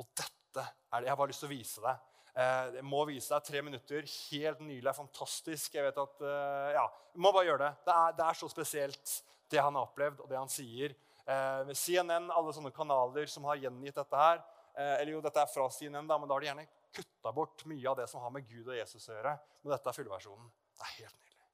[0.00, 1.06] Og dette er det.
[1.06, 2.02] Jeg har bare lyst til å vise deg.
[2.34, 4.08] Eh, jeg må vise deg tre minutter.
[4.32, 4.88] Helt nylig.
[4.90, 5.74] er Fantastisk.
[5.74, 7.72] Jeg vet at, eh, ja, jeg må bare gjøre det.
[7.86, 9.14] Det er, det er, så spesielt,
[9.50, 10.96] det han har opplevd, og det han sier.
[11.24, 14.42] Eh, CNN, alle sånne kanaler som har gjengitt dette her
[14.76, 17.64] eh, Eller jo, dette er fra CNN, da, men da har de gjerne kutta bort
[17.70, 19.32] mye av det som har med Gud og Jesus å gjøre.
[19.62, 20.50] Men dette er fullversjonen.
[20.76, 21.48] Det er helt nydelig.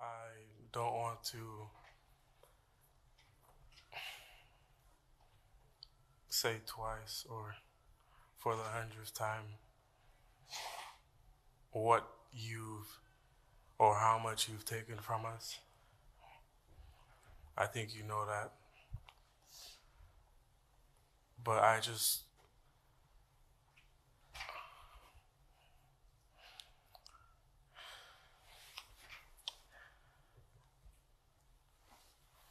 [0.00, 1.68] I don't want to
[6.28, 7.56] say twice or
[8.36, 9.58] for the hundredth time
[11.72, 13.00] what you've
[13.78, 15.58] or how much you've taken from us.
[17.60, 18.52] I think you know that.
[21.42, 22.22] But I just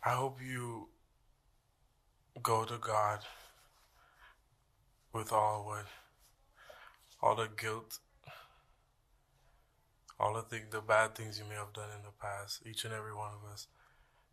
[0.03, 0.89] I hope you
[2.43, 3.19] go to God
[5.13, 5.85] with all what,
[7.21, 7.99] all the guilt,
[10.19, 12.61] all the thing, the bad things you may have done in the past.
[12.65, 13.67] Each and every one of us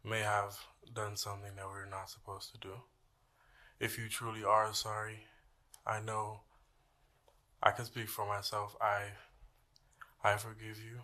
[0.04, 0.58] may have
[0.94, 2.74] done something that we're not supposed to do.
[3.80, 5.26] If you truly are sorry,
[5.86, 6.40] I know
[7.62, 8.76] I can speak for myself.
[8.80, 9.12] I
[10.22, 11.00] I forgive you.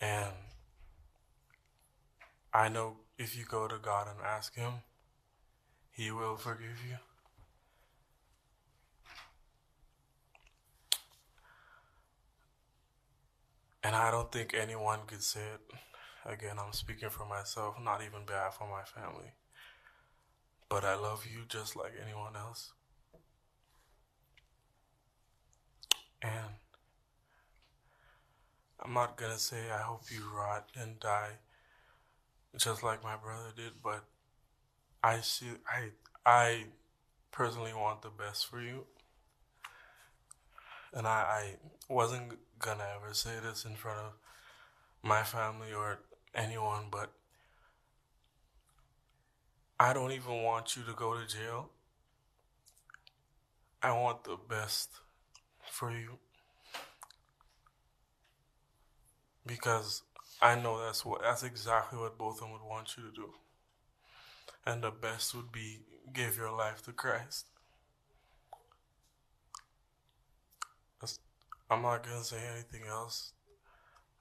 [0.00, 0.32] And
[2.52, 4.72] I know if you go to God and ask him,
[5.92, 6.96] he will forgive you.
[13.82, 15.60] And I don't think anyone could say it.
[16.24, 19.32] Again, I'm speaking for myself, not even bad for my family.
[20.70, 22.72] But I love you just like anyone else.
[26.22, 26.54] And
[28.80, 31.38] I'm not gonna say I hope you rot and die
[32.56, 34.04] just like my brother did, but
[35.02, 35.90] I see I
[36.26, 36.64] I
[37.32, 38.86] personally want the best for you.
[40.92, 41.56] And I,
[41.88, 44.12] I wasn't gonna ever say this in front of
[45.02, 46.00] my family or
[46.34, 47.12] anyone, but
[49.78, 51.70] I don't even want you to go to jail.
[53.82, 54.90] I want the best
[55.70, 56.18] for you.
[59.46, 60.02] Because
[60.42, 63.30] I know that's what that's exactly what both of them would want you to do.
[64.66, 65.80] And the best would be
[66.12, 67.46] give your life to Christ.
[71.70, 73.32] I'm not gonna say anything else.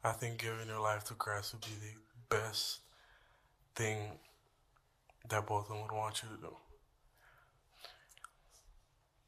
[0.04, 2.80] I think giving your life to Christ would be the best
[3.76, 3.98] thing
[5.30, 6.56] that both of them would want you to do.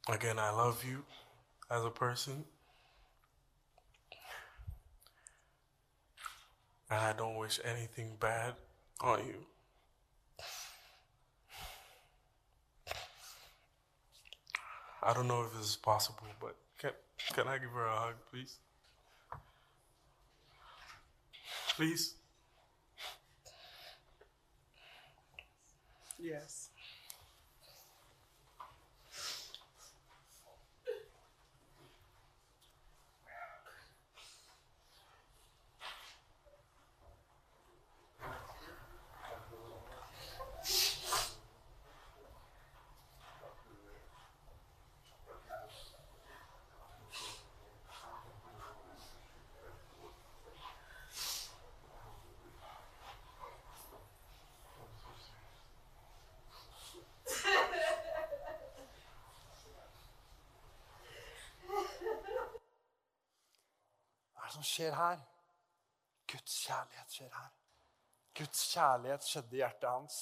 [0.10, 1.04] Again, I love you
[1.70, 2.46] as a person.
[6.90, 8.54] And I don't wish anything bad
[9.02, 9.46] on you.
[15.04, 16.92] I don't know if this is possible, but can,
[17.34, 18.58] can I give her a hug, please?
[21.82, 22.14] Please?
[26.20, 26.71] Yes.
[64.72, 65.22] Skjer her?
[66.32, 67.50] Guds kjærlighet skjer her.
[68.38, 70.20] Guds kjærlighet skjedde i hjertet hans.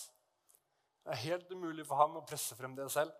[1.04, 3.14] Det er helt umulig for han å presse frem det selv.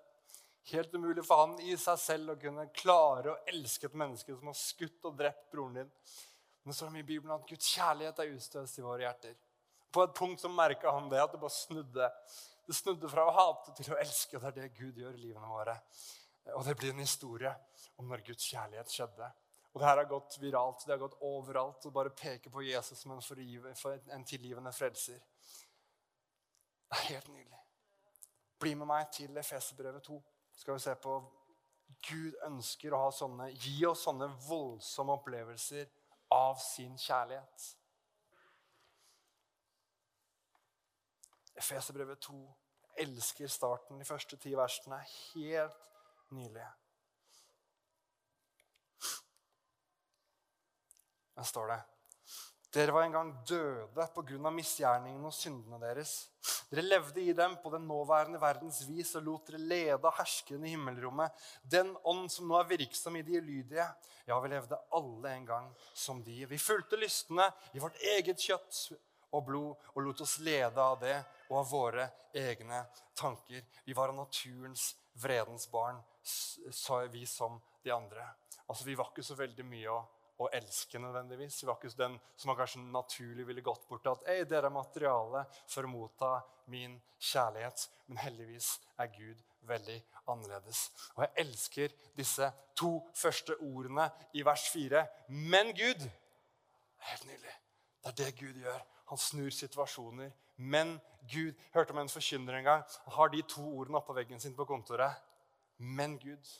[0.70, 4.50] Helt umulig for han i seg selv å kunne klare å elske et menneske som
[4.52, 5.92] har skutt og drept broren din.
[6.64, 9.38] Men så står det i Bibelen at Guds kjærlighet er utstøst i våre hjerter.
[9.90, 12.10] På et punkt så merka han det, at det bare snudde.
[12.68, 15.24] Det snudde fra å hate til å elske, og det er det Gud gjør i
[15.24, 15.74] livene våre.
[16.54, 17.54] Og det blir en historie
[17.98, 19.32] om når Guds kjærlighet skjedde.
[19.80, 21.86] Og det her har gått viralt, det har gått overalt.
[21.86, 23.72] og bare peker på Jesus som en, forgive,
[24.12, 25.20] en tilgivende frelser.
[26.90, 27.60] Det er helt nydelig.
[28.60, 30.18] Bli med meg til Efeserbrevet 2.
[30.52, 31.14] Skal vi se på
[32.10, 35.88] Gud ønsker å ha sånne, gi oss sånne voldsomme opplevelser
[36.36, 37.70] av sin kjærlighet.
[41.56, 42.44] Efeserbrevet 2
[43.08, 45.00] elsker starten, de første ti versene.
[45.32, 45.80] Helt
[46.36, 46.68] nylige.
[51.40, 51.80] Der står det
[52.70, 54.50] dere var en gang døde pga.
[54.54, 56.30] misgjerningene og syndene deres.
[56.70, 60.68] Dere levde i dem på den nåværende verdens vis og lot dere lede av herskeren
[60.68, 61.34] i himmelrommet.
[61.64, 63.88] Den ånd som nå er virksom i de ulydige.
[64.28, 66.46] Ja, vi levde alle en gang som de.
[66.46, 68.84] Vi fulgte lystne i vårt eget kjøtt
[69.34, 71.18] og blod og lot oss lede av det
[71.50, 72.06] og av våre
[72.38, 72.84] egne
[73.18, 73.66] tanker.
[73.82, 75.98] Vi var av naturens vredens barn,
[77.10, 78.30] vi som de andre.
[78.68, 80.06] Altså, Vi var ikke så veldig mye å
[80.40, 81.60] å elske nødvendigvis.
[81.62, 84.16] Vi var ikke den som man kanskje naturlig ville gått bort til.
[84.16, 86.32] at Ei, dere er materiale for å motta
[86.72, 87.88] min kjærlighet.
[88.08, 89.98] Men heldigvis er Gud veldig
[90.32, 90.86] annerledes.
[91.18, 95.08] Og jeg elsker disse to første ordene i vers fire.
[95.28, 96.10] Men Gud
[97.00, 97.54] Helt nydelig.
[98.04, 98.82] Det er det Gud gjør.
[99.08, 100.34] Han snur situasjoner.
[100.58, 100.98] Men
[101.32, 102.84] Gud Hørte om en forkynner en gang.
[103.06, 105.16] Han har de to ordene oppå veggen sin på kontoret.
[105.78, 106.52] Men Gud.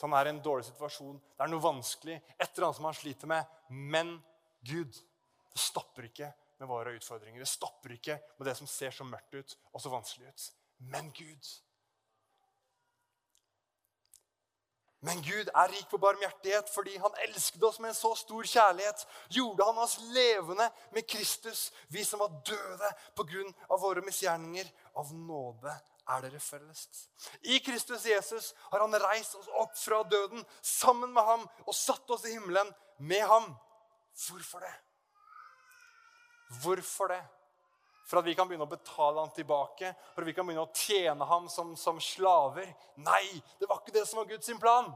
[0.00, 1.18] Så han er i en dårlig situasjon.
[1.36, 3.56] Det er noe vanskelig, et eller annet som han sliter med.
[3.68, 4.14] Men
[4.64, 4.96] Gud,
[5.52, 7.42] det stopper ikke med våre utfordringer.
[7.44, 10.46] Det stopper ikke med det som ser så mørkt ut og så vanskelig ut.
[10.88, 11.50] Men Gud.
[15.04, 19.04] Men Gud er rik på barmhjertighet fordi han elsket oss med en så stor kjærlighet.
[19.36, 23.44] Gjorde han oss levende med Kristus, vi som var døde pga.
[23.76, 24.72] våre misgjerninger.
[24.96, 25.76] Av nåde
[26.16, 26.86] er dere felles.
[27.42, 32.10] I Kristus Jesus har han reist oss opp fra døden sammen med ham og satt
[32.10, 33.50] oss i himmelen med ham.
[34.26, 34.72] Hvorfor det?
[36.62, 37.22] Hvorfor det?
[38.10, 40.74] For at vi kan begynne å betale ham tilbake, for at vi kan begynne å
[40.74, 42.66] tjene ham som, som slaver.
[42.98, 43.24] Nei,
[43.60, 44.90] det var ikke det som var Guds plan.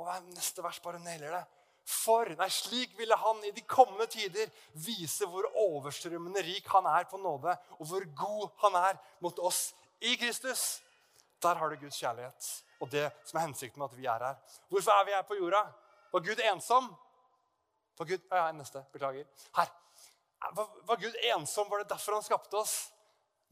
[0.00, 1.42] Og neste vers bare nailer det.
[1.86, 4.50] For nei, slik ville han i de kommende tider
[4.84, 9.72] vise hvor overstrømmende rik han er på nåde, og hvor god han er mot oss
[10.02, 10.82] i Kristus.
[11.42, 12.50] Der har du Guds kjærlighet
[12.82, 14.58] og det som er hensikten med at vi er her.
[14.70, 15.62] Hvorfor er vi her på jorda?
[16.12, 16.90] Var Gud ensom?
[17.98, 19.26] Var Gud, ja, neste, Beklager.
[19.56, 19.70] Her.
[20.56, 21.70] Var, var Gud ensom?
[21.70, 22.74] Var det derfor han skapte oss?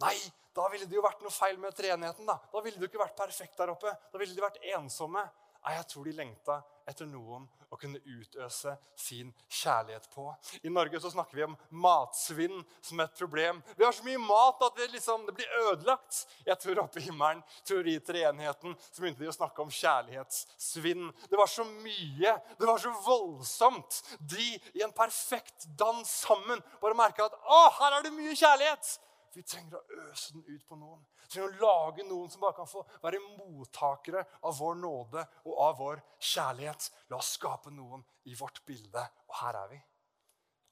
[0.02, 0.16] Nei,
[0.56, 2.26] da ville det jo vært noe feil med treenigheten.
[2.26, 3.92] Da Da ville det jo ikke vært perfekt der oppe.
[4.12, 5.22] Da ville de vært ensomme.
[5.60, 10.24] Nei, Jeg tror de lengta etter noen å kunne utøse sin kjærlighet på.
[10.66, 13.60] I Norge så snakker vi om matsvinn som et problem.
[13.78, 16.24] Vi har så mye mat at det, liksom, det blir ødelagt.
[16.48, 21.12] Jeg tror oppe i himmelen, teoritreenheten, så begynte de å snakke om kjærlighetssvinn.
[21.30, 24.00] Det var så mye, det var så voldsomt.
[24.18, 28.96] De i en perfekt dans sammen bare merka at å, her er det mye kjærlighet.
[29.34, 31.02] Vi trenger å øse den ut på noen.
[31.22, 35.60] Vi trenger å lage noen som bare kan få være mottakere av vår nåde og
[35.68, 36.88] av vår kjærlighet.
[37.12, 39.04] La oss skape noen i vårt bilde.
[39.30, 39.80] Og her er vi.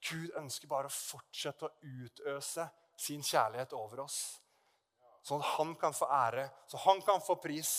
[0.08, 2.66] Gud ønsker bare å fortsette å utøse
[2.98, 4.18] sin kjærlighet over oss.
[5.22, 7.70] Sånn at han kan få ære, så han kan få pris,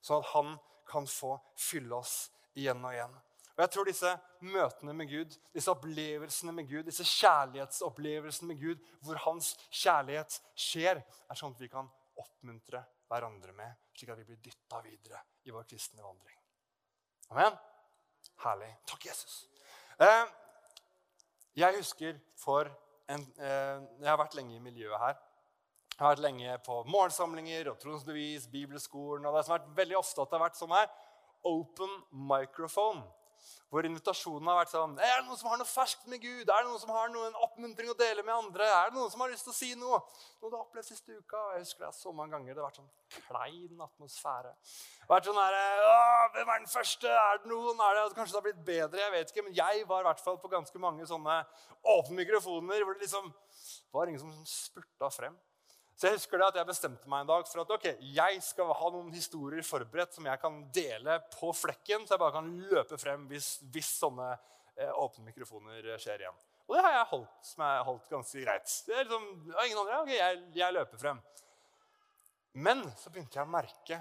[0.00, 0.54] sånn at han
[0.88, 2.28] kan få fylle oss
[2.58, 3.16] igjen og igjen.
[3.58, 4.10] Og jeg tror disse
[4.46, 11.00] møtene med Gud, disse opplevelsene med Gud, disse kjærlighetsopplevelsene med Gud, hvor hans kjærlighet skjer,
[11.02, 11.88] er sånn at vi kan
[12.22, 16.38] oppmuntre hverandre med, slik at vi blir dytta videre i vår kristne vandring.
[17.34, 17.58] Amen?
[18.44, 18.70] Herlig.
[18.86, 19.40] Takk, Jesus.
[19.98, 20.30] Eh,
[21.58, 22.70] jeg husker for
[23.10, 25.18] en, eh, Jeg har vært lenge i miljøet her.
[25.98, 29.26] Jeg har vært lenge på morgensamlinger og trosbevis, bibelskolen.
[29.26, 30.88] og det har vært veldig ofte at det har vært sånn her,
[31.44, 33.02] Open microphone.
[33.68, 36.48] Hvor invitasjonen har vært sånn Er det noen som har noe ferskt med Gud?
[36.48, 38.64] Er det noen som har noen oppmuntring å dele med andre?
[38.64, 39.98] Er det noen som har lyst til å si noe?
[40.40, 41.42] Noe du har opplevd siste uka?
[41.56, 42.54] Jeg husker det så mange ganger.
[42.54, 44.54] Det har vært sånn klein atmosfære.
[44.54, 45.58] Det har vært sånn her,
[46.38, 47.12] Hvem er den første?
[47.12, 47.84] Er det noen?
[47.84, 49.02] Er det, kanskje det har blitt bedre?
[49.04, 49.46] Jeg vet ikke.
[49.50, 51.42] Men jeg var i hvert fall på ganske mange sånne
[51.98, 53.30] åpne mikrofoner hvor det liksom
[53.92, 55.36] var ingen som spurta frem.
[55.98, 58.68] Så jeg husker det at jeg bestemte meg en dag for at ok, jeg skal
[58.70, 62.98] ha noen historier forberedt som jeg kan dele på flekken, så jeg bare kan løpe
[63.02, 66.38] frem hvis, hvis sånne eh, åpne mikrofoner skjer igjen.
[66.68, 68.76] Og det har jeg holdt, som jeg har holdt ganske greit.
[68.86, 69.26] Det er liksom,
[69.64, 71.20] ingen andre, ok, jeg, jeg løper frem.
[72.62, 74.00] Men så begynte jeg å merke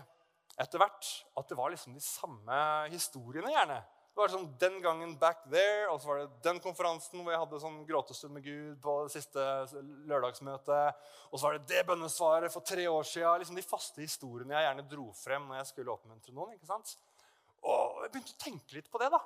[0.57, 2.60] etter hvert at det var liksom de samme
[2.93, 3.55] historiene.
[3.55, 3.81] gjerne.
[4.17, 7.38] Det var sånn Den gangen back there, og så var det den konferansen hvor jeg
[7.38, 9.43] hadde sånn gråtestund med Gud på det siste
[10.10, 11.03] lørdagsmøtet.
[11.30, 13.43] Og så var det det bønnesvaret for tre år siden.
[13.43, 16.56] Liksom de faste historiene jeg gjerne dro frem når jeg skulle oppmuntre noen.
[16.58, 16.95] ikke sant?
[17.62, 19.12] Og jeg begynte å tenke litt på det.
[19.13, 19.21] da.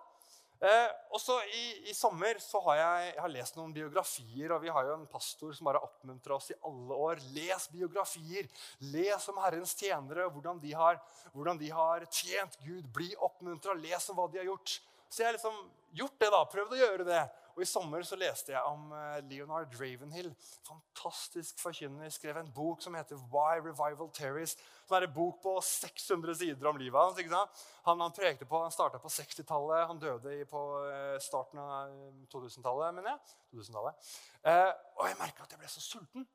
[0.61, 4.61] Eh, og så i, i, sommer så har jeg, jeg har lest noen biografier, og
[4.61, 7.23] vi har jo en pastor som bare oppmuntrer oss i alle år.
[7.33, 8.49] Les biografier.
[8.93, 11.01] Les om Herrens tjenere, hvordan de har,
[11.33, 12.85] hvordan de har tjent Gud.
[12.93, 13.73] Bli oppmuntra.
[13.81, 14.77] Les om hva de har gjort.
[15.09, 15.57] Så jeg har liksom
[15.97, 16.43] gjort det, da.
[16.53, 17.23] Prøvd å gjøre det.
[17.55, 20.29] Og I sommer så leste jeg om eh, Leonard Ravenhill.
[20.67, 22.09] Fantastisk forkynner.
[22.13, 24.55] Skrev en bok som heter Why Revival Terries.
[24.87, 27.19] Som er en bok på 600 sider om livet hans.
[27.19, 27.63] ikke sant?
[27.87, 29.87] Han, han prekte på, han starta på 60-tallet.
[29.91, 31.95] Han døde på eh, starten av
[32.31, 33.35] 2000-tallet, eh, mener jeg.
[33.57, 36.29] 2000 eh, og jeg merka at jeg ble så sulten.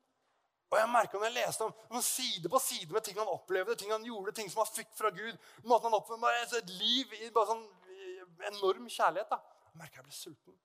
[0.67, 3.77] Og jeg merket når jeg leste om, om side på side med ting han opplevde,
[3.79, 7.13] ting han gjorde, ting som han fikk fra Gud måten han opplevde, bare Et liv
[7.21, 7.63] i bare sånn
[8.51, 9.29] enorm kjærlighet.
[9.31, 9.39] da.
[9.71, 10.57] Jeg merka jeg ble sulten.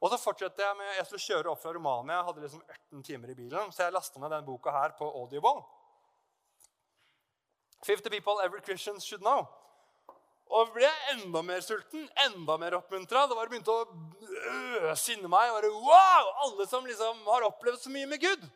[0.00, 2.18] Og så fortsatte Jeg med, jeg skulle kjøre opp fra Romania.
[2.18, 5.08] Jeg hadde liksom 18 timer i bilen, så jeg lasta ned denne boka her på
[5.08, 5.62] Audible.
[7.86, 9.46] 50 people every Christian should know.
[10.46, 13.24] Og ble jeg enda mer sulten, enda mer oppmuntra.
[13.26, 15.50] Det var begynte å øse inni meg.
[15.56, 16.30] Bare, wow!
[16.44, 18.46] Alle som liksom har opplevd så mye med Gud.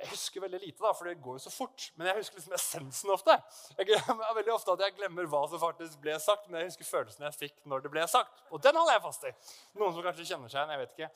[0.00, 1.90] Jeg husker veldig lite, da, for det går jo så fort.
[1.98, 3.34] Men jeg husker liksom essensen ofte.
[3.76, 6.88] Jeg glemmer veldig ofte at jeg glemmer hva som faktisk ble sagt, men jeg husker
[6.88, 8.40] følelsen jeg fikk når det ble sagt.
[8.48, 9.34] Og den holder jeg fast i.
[9.80, 10.72] Noen som kanskje kjenner seg igjen.
[10.72, 11.10] jeg vet ikke.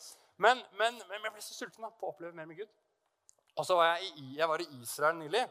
[0.44, 2.76] Men, men, men, jeg ble så sulten da, på å oppleve mer med Gud.
[3.54, 5.44] Og så var jeg, i, jeg var i Israel nylig.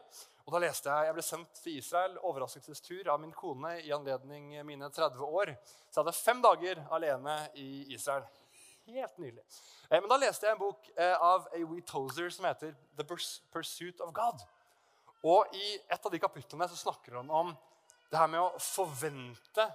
[0.44, 4.50] Og da leste Jeg jeg ble sendt til Israel overraskelsestur av min kone i anledning
[4.68, 5.54] mine 30 år.
[5.88, 8.28] Så jeg hadde fem dager alene i Israel.
[8.84, 9.44] Helt nydelig.
[9.88, 11.80] Eh, men da leste jeg en bok eh, av A.W.
[11.88, 13.06] Tozer som heter 'The
[13.52, 14.44] Pursuit of God'.
[15.24, 17.54] Og I et av de kapitlene så snakker han om
[18.10, 19.70] det her med å forvente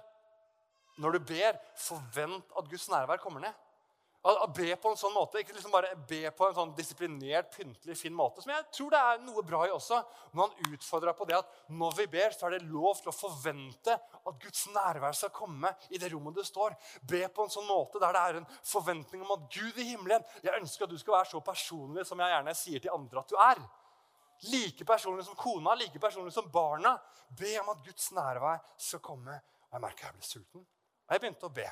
[1.00, 3.54] Når du ber, forvent at Guds nærvær kommer ned.
[4.20, 7.94] Å be på en sånn måte, Ikke liksom bare be på en sånn disiplinert, pyntelig,
[7.96, 8.42] fin måte.
[8.44, 9.96] Som jeg tror det er noe bra i også.
[10.34, 13.16] Men han utfordra på det at når vi ber, så er det lov til å
[13.16, 16.76] forvente at Guds nærvær skal komme i det rommet du står.
[17.00, 20.26] Be på en sånn måte der det er en forventning om at Gud i himmelen
[20.44, 23.32] Jeg ønsker at du skal være så personlig som jeg gjerne sier til andre at
[23.32, 23.62] du er.
[24.50, 26.92] Like personlig som kona, like personlig som barna.
[27.40, 29.38] Be om at Guds nærvær skal komme.
[29.70, 30.68] Og jeg merka jeg ble sulten.
[31.08, 31.66] Og jeg begynte å be.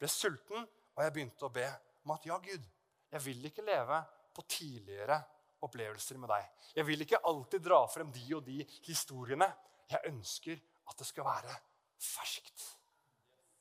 [0.00, 1.66] Ble sulten, og jeg begynte å be
[2.04, 2.66] om at ja, Gud,
[3.14, 4.00] jeg vil ikke leve
[4.34, 5.18] på tidligere
[5.64, 6.46] opplevelser med deg.
[6.76, 9.48] Jeg vil ikke alltid dra frem de og de historiene.
[9.90, 11.56] Jeg ønsker at det skal være
[12.02, 12.68] ferskt.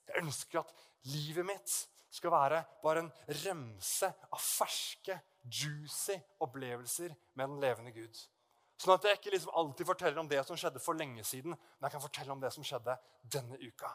[0.09, 0.73] Jeg ønsker at
[1.13, 1.75] livet mitt
[2.13, 3.11] skal være bare en
[3.45, 8.19] remse av ferske, juicy opplevelser med den levende Gud.
[8.79, 11.87] Sånn at jeg ikke liksom alltid forteller om det som skjedde for lenge siden, men
[11.87, 12.95] jeg kan fortelle om det som skjedde
[13.35, 13.91] denne uka.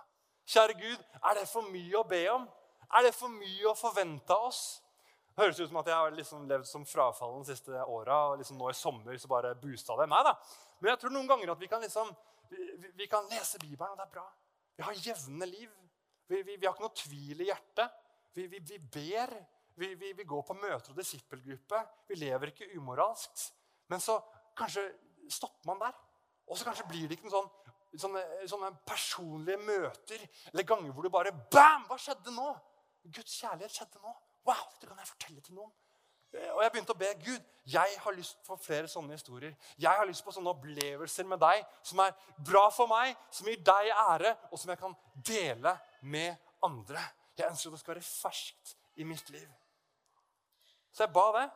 [0.48, 2.46] Kjære Gud, er det for mye å be om?
[2.96, 4.62] Er det for mye å forvente av oss?
[5.38, 8.16] Det høres ut som at jeg har liksom levd som frafallen de siste åra.
[8.30, 10.08] Og liksom nå i sommer så bare boosta det.
[10.10, 10.32] Nei da.
[10.80, 12.10] Men jeg tror noen ganger at vi kan, liksom,
[12.50, 14.24] vi, vi kan lese Bibelen, og det er bra.
[14.78, 15.70] Vi har jevne liv.
[16.28, 17.94] Vi, vi, vi har ikke noe tvil i hjertet.
[18.34, 19.34] Vi, ber.
[19.78, 21.84] Vi, går på møter og disippelgruppe.
[22.10, 23.48] Vi lever ikke umoralskt.
[23.90, 24.18] Men så
[24.58, 24.88] kanskje
[25.30, 25.94] stopper man der.
[26.48, 31.06] Og så kanskje blir det ikke noen sånn, sånne, sånne personlige møter eller ganger hvor
[31.06, 31.86] du bare Bam!
[31.88, 32.48] Hva skjedde nå?
[33.14, 34.14] Guds kjærlighet skjedde nå.
[34.48, 35.72] Wow, dette kan jeg fortelle til noen.
[36.34, 37.46] Eh, og jeg begynte å be Gud.
[37.68, 39.54] Jeg har lyst på flere sånne historier.
[39.80, 43.60] Jeg har lyst på sånne opplevelser med deg som er bra for meg, som gir
[43.64, 47.02] deg ære, og som jeg kan dele med andre.
[47.38, 49.48] Jeg ønsker at det skal være ferskt i mitt liv.
[50.92, 51.48] Så jeg ba det,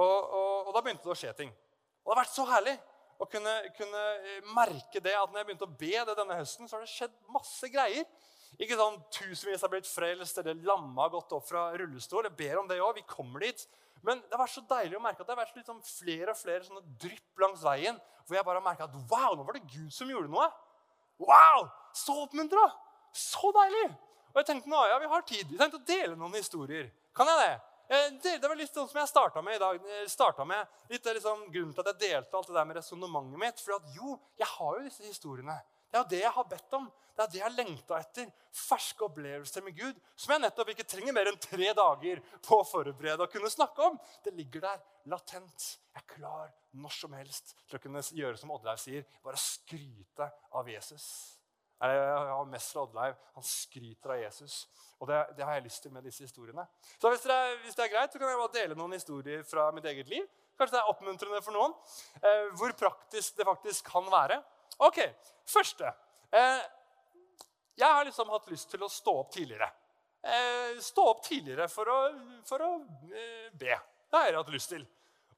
[0.00, 1.52] og, og, og da begynte det å skje ting.
[2.00, 2.74] Og det har vært så herlig
[3.20, 4.02] å kunne, kunne
[4.56, 7.16] merke det at når jeg begynte å be det denne høsten, så har det skjedd
[7.30, 8.06] masse greier.
[8.58, 12.26] Ikke sånn tusenvis har blitt frelst, eller lamma har gått opp fra rullestol.
[12.28, 12.98] Jeg ber om det òg.
[12.98, 13.62] Vi kommer dit.
[14.02, 16.40] Men det har vært så deilig å merke at det har vært liksom flere og
[16.40, 17.98] flere sånne drypp langs veien.
[18.26, 20.46] Hvor jeg bare har merka at wow, nå var det Gud som gjorde noe.
[21.20, 21.66] Wow!
[21.96, 22.68] Så oppmuntra!
[23.12, 23.88] Så deilig!
[24.30, 25.50] Og jeg tenkte nå, ja, vi har tid.
[25.50, 26.88] Jeg tenkte å dele noen historier.
[27.16, 27.52] Kan jeg det?
[28.22, 29.88] Det, det var litt sånn som jeg starta med i dag.
[30.08, 33.62] Startet med, litt liksom, Grunnen til at jeg delte alt det der med resonnementet mitt.
[33.64, 35.56] For at jo, jeg har jo disse historiene.
[35.90, 36.86] Det er det jeg har bedt om.
[37.16, 38.30] Det er det jeg har lengta etter.
[38.54, 42.66] Ferske opplevelser med Gud som jeg nettopp ikke trenger mer enn tre dager på å
[42.66, 43.98] forberede og kunne snakke om.
[44.24, 44.80] Det ligger der
[45.10, 45.66] latent.
[45.90, 50.30] Jeg er klar når som helst til å kunne gjøre som Oddleiv sier, bare skryte
[50.56, 51.06] av Jesus.
[51.80, 53.18] Jeg har mest fra Oddleiv.
[53.36, 54.62] Han skryter av Jesus.
[55.00, 56.66] Og det, det, har jeg lyst til med disse historiene.
[57.00, 59.44] Så hvis det, er, hvis det, er, greit, så kan jeg bare dele noen historier
[59.48, 60.26] fra mitt eget liv.
[60.60, 61.76] Kanskje det er oppmuntrende for noen.
[62.20, 64.42] Eh, hvor praktisk det faktisk kan være.
[64.80, 64.98] Ok,
[65.50, 65.88] Første.
[66.32, 66.62] Eh,
[67.80, 69.66] jeg har liksom hatt lyst til å stå opp tidligere.
[70.22, 71.98] Eh, stå opp tidligere for å,
[72.46, 72.70] for å
[73.08, 73.74] eh, be.
[74.10, 74.84] Det har jeg hatt lyst til.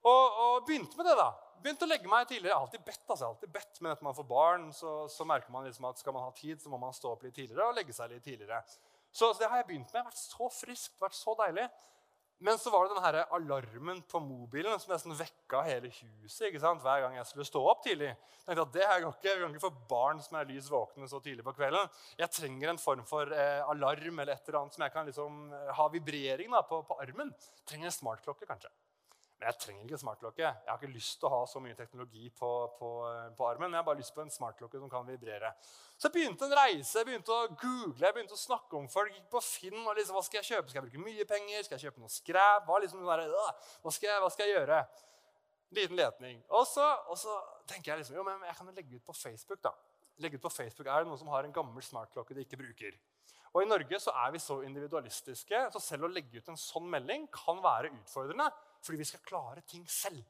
[0.02, 1.30] Og, og, begynte med det, da.
[1.62, 2.50] Begynte å legge meg tidligere.
[2.50, 5.54] Jeg har alltid bedt, altså, alltid bedt, men etter man får barn, så, så merker
[5.54, 7.78] man liksom at skal man ha tid, så må man stå opp litt tidligere og
[7.78, 8.58] legge seg litt tidligere.
[9.12, 9.94] Så, så det har jeg begynt med.
[9.94, 11.68] Det har vært så friskt, vært så deilig.
[12.42, 16.82] Men så var det denne alarmen på mobilen som nesten vekka hele huset ikke sant?
[16.82, 18.08] hver gang jeg skulle stå opp tidlig.
[18.10, 20.70] Jeg tenkte at det her går ikke, Jeg kan ikke få barn som er lys
[20.72, 21.92] våkne så tidlig på kvelden.
[22.18, 25.42] Jeg trenger en form for eh, alarm eller et eller annet som jeg kan liksom,
[25.54, 27.30] eh, ha vibrering da, på, på armen.
[27.30, 28.72] Jeg trenger en smartklokke, kanskje.
[29.42, 30.42] Men jeg trenger ikke smartklokke.
[30.44, 32.90] Jeg har ikke lyst til å ha så mye teknologi på, på,
[33.34, 33.72] på armen.
[33.74, 35.50] Jeg har bare lyst på en smartklokke som kan vibrere.
[35.98, 39.10] Så jeg begynte en reise, jeg begynte å google, jeg begynte å snakke om folk.
[39.16, 40.70] Gikk på Finn og liksom, hva skal jeg kjøpe?
[40.70, 41.66] Skal jeg bruke mye penger?
[41.66, 42.70] Skal jeg kjøpe noe skræp?
[42.70, 43.18] Hva, liksom, hva,
[43.90, 44.80] skal jeg, hva skal jeg gjøre?
[45.74, 46.42] Liten letning.
[46.54, 47.34] Og så, og så
[47.66, 49.58] tenker jeg liksom, jo, men jeg kan jo legge ut på Facebook.
[49.66, 49.74] da.
[50.22, 52.94] Legge ut på Facebook, Er det noen som har en gammel smartklokke de ikke bruker?
[53.52, 56.86] Og I Norge så er vi så individualistiske, så selv å legge ut en sånn
[56.92, 58.46] melding kan være utfordrende.
[58.82, 60.22] Fordi vi skal klare ting selv.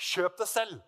[0.00, 0.80] Kjøp det selv.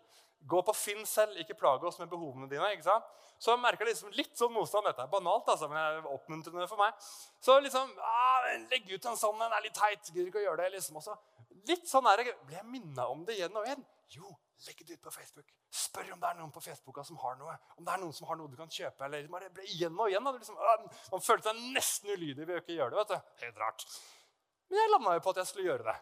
[0.49, 2.71] Gå på Finn selv, ikke plage oss med behovene dine.
[2.75, 3.11] ikke sant?
[3.43, 4.87] Så jeg merka liksom litt sånn motstand.
[4.87, 6.95] Dette er banalt, altså, men det er oppmuntrende for meg.
[7.43, 10.11] Så liksom ah, Legg ut en sånn en, er litt teit.
[10.11, 10.77] Gidder ikke å gjøre det.
[10.77, 10.99] liksom.
[11.03, 11.17] Også.
[11.69, 13.83] Litt sånn der, Ble jeg minna om det igjen og igjen?
[14.13, 14.31] Jo,
[14.67, 15.51] legg det ut på Facebook.
[15.73, 17.55] Spør om det er noen på Facebooka som har noe.
[17.79, 19.07] Om det er noen som har noe du kan kjøpe.
[19.07, 20.33] eller bare ble Igjen og igjen.
[20.39, 20.59] Liksom,
[21.15, 23.03] man følte seg nesten ulydig ved å ikke gjøre det.
[23.03, 23.45] vet du.
[23.47, 23.87] Helt rart.
[24.71, 25.97] Men jeg landa jo på at jeg skulle gjøre det.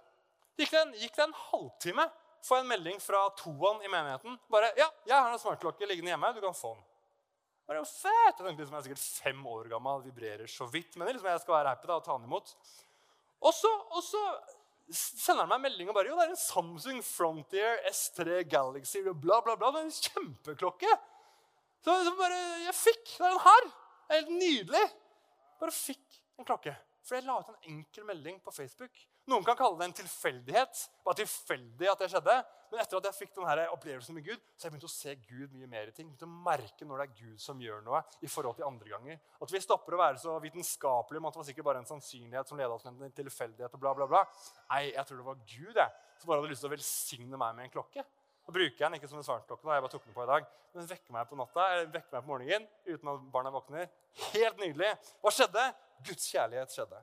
[0.61, 2.05] Gikk det en, gikk det en halvtime,
[2.45, 4.37] får jeg en melding fra toan i menigheten.
[4.53, 6.33] Bare 'Ja, jeg har en smartklokke liggende hjemme.
[6.37, 6.85] Du kan få den.'
[7.77, 8.13] Jo fett!
[8.27, 10.97] Jeg tenkte liksom, jeg er sikkert fem år gammel, vibrerer så vidt.
[10.97, 12.57] Men liksom, jeg skal være happy da, og ta den imot.
[13.41, 14.23] Og så, og så
[14.91, 19.05] sender han meg en melding og bare 'Jo, det er en Samsung Frontier S3 Galaxy.'
[19.15, 19.71] Bla, bla, bla.
[19.71, 20.99] Det er en kjempeklokke.
[21.81, 23.65] Så, så bare, jeg fikk Det er den her.
[23.65, 24.87] Det er helt nydelig.
[25.61, 26.77] Bare fikk en klokke.
[27.07, 30.81] For jeg la ut en enkel melding på Facebook noen kan kalle det en tilfeldighet.
[31.05, 32.37] Bare tilfeldig at det skjedde.
[32.71, 35.15] Men etter at jeg fikk denne opplevelsen med Gud, så har jeg begynt å se
[35.27, 36.07] Gud mye mer i ting.
[36.13, 38.03] Begynt å merke når det er Gud som gjør noe.
[38.23, 39.19] i forhold til andre ganger.
[39.43, 42.49] At vi stopper å være så vitenskapelige om at det var sikkert bare en sannsynlighet
[42.49, 43.75] som leda oss til en tilfeldighet.
[43.75, 44.25] og bla bla bla.
[44.71, 47.55] Nei, jeg tror det var Gud jeg, som bare hadde lyst til å velsigne meg
[47.59, 48.07] med en klokke.
[48.47, 50.31] Så bruker jeg den ikke som en svartklokke, da jeg bare tok den på i
[50.31, 53.91] dag, men vekker meg på natta, eller vekker meg på morgenen uten at barna våkner.
[54.33, 54.95] Helt nydelig.
[55.21, 55.67] Hva skjedde?
[56.07, 57.03] Guds kjærlighet skjedde.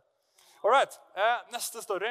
[0.68, 1.00] All right.
[1.16, 2.10] Eh, neste story.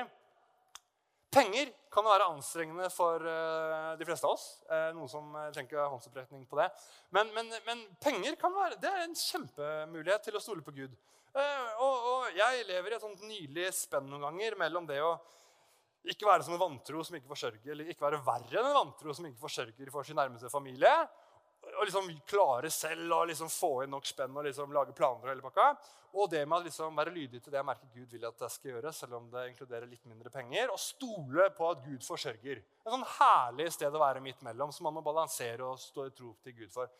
[1.28, 4.46] Penger kan være anstrengende for eh, de fleste av oss.
[4.72, 6.70] Eh, noen som tenker trenger ikke håndsopprekning på det.
[7.12, 10.96] Men, men, men, penger kan være, det er en kjempemulighet til å stole på Gud.
[11.36, 15.12] Eh, og, og, jeg lever i et sånt nydelig spenn noen ganger mellom det å
[16.08, 19.12] ikke være som en vantro som ikke forsørger, eller ikke være verre enn en vantro
[19.12, 20.96] som ikke forsørger for sin nærmeste familie,
[21.76, 25.24] å liksom klare selv å liksom få inn nok spenn og liksom lage planer.
[25.24, 25.68] Og hele pakka.
[26.16, 28.54] Og det med å liksom være lydig til det jeg merker Gud vil at jeg
[28.54, 30.72] skal gjøre, selv om det inkluderer litt mindre penger.
[30.72, 32.62] Og stole på at Gud forsørger.
[32.62, 36.14] Et sånn herlig sted å være midt mellom, som man må balansere og stå i
[36.16, 36.92] tro til Gud for.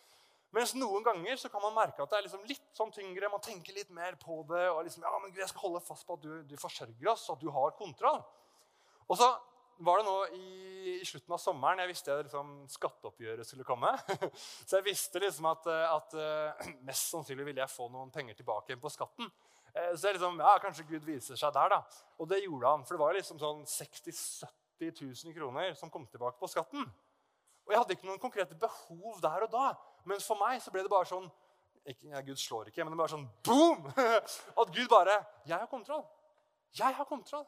[0.57, 3.33] Mens noen ganger så kan man merke at det er liksom litt sånn tyngre.
[3.33, 4.69] Man tenker litt mer på det.
[4.71, 7.29] og liksom, ja, men Gud, Jeg skal holde fast på at du, du forsørger oss,
[7.33, 8.23] at du har kontroll.
[9.07, 9.33] Og så
[9.85, 10.47] var det nå i,
[10.95, 13.91] i, slutten av sommeren jeg visste at liksom, skatteoppgjøret skulle komme.
[14.69, 18.73] Så jeg visste liksom at, at, eh, mest sannsynlig ville jeg få noen penger tilbake
[18.73, 19.31] igjen på skatten.
[19.77, 22.05] Eh, så jeg liksom, ja, kanskje Gud viser seg der, da.
[22.21, 22.87] Og det gjorde han.
[22.87, 24.15] For det var liksom sånn 60
[24.81, 26.87] 000-70 000 kroner som kom tilbake på skatten.
[27.67, 29.67] Og jeg hadde ikke noen konkrete behov der og da.
[30.07, 31.27] Men for meg så ble det bare sånn
[31.87, 33.85] ikke, ja, Gud slår ikke, men det bare sånn boom!
[34.61, 36.03] At Gud bare Jeg har kontroll.
[36.75, 37.47] Jeg har kontroll.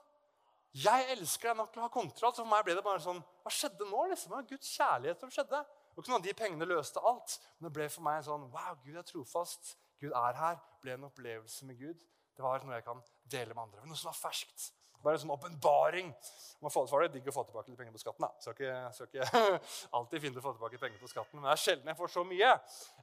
[0.76, 2.34] Jeg elsker deg nok til å ha kontroll.
[2.34, 4.04] Så for meg ble det bare sånn Hva skjedde nå?
[4.10, 4.30] liksom?
[4.30, 5.62] Det var Guds kjærlighet som skjedde.
[5.94, 7.38] Og ikke noen av de pengene løste alt.
[7.58, 9.74] Men det ble for meg en sånn Wow, Gud er trofast.
[9.98, 10.60] Gud er her.
[10.60, 12.04] Det ble en opplevelse med Gud.
[12.36, 13.86] Det var noe jeg kan dele med andre.
[13.88, 14.68] Noe som var ferskt.
[15.02, 16.10] Bare en sånn åpenbaring.
[16.58, 18.24] Det er digg å få tilbake litt penger på skatten.
[18.24, 18.30] da.
[18.42, 19.60] Skal ikke, skal ikke
[19.98, 22.24] alltid finne å få tilbake penger på skatten, men det er sjelden jeg får så
[22.26, 22.50] mye.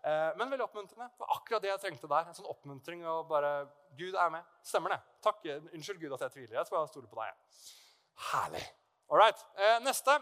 [0.02, 1.08] Eh, men veldig oppmuntrende.
[1.14, 2.28] Det var akkurat det jeg trengte der.
[2.28, 3.54] En sånn oppmuntring og bare
[3.96, 4.54] Gud er med.
[4.66, 5.00] Stemmer det.
[5.24, 5.40] Takk.
[5.72, 6.60] Unnskyld, Gud, at jeg tviler.
[6.60, 7.66] Jeg skal bare stole på deg.
[8.34, 8.66] Herlig.
[9.08, 9.46] All right.
[9.56, 10.20] Eh, neste.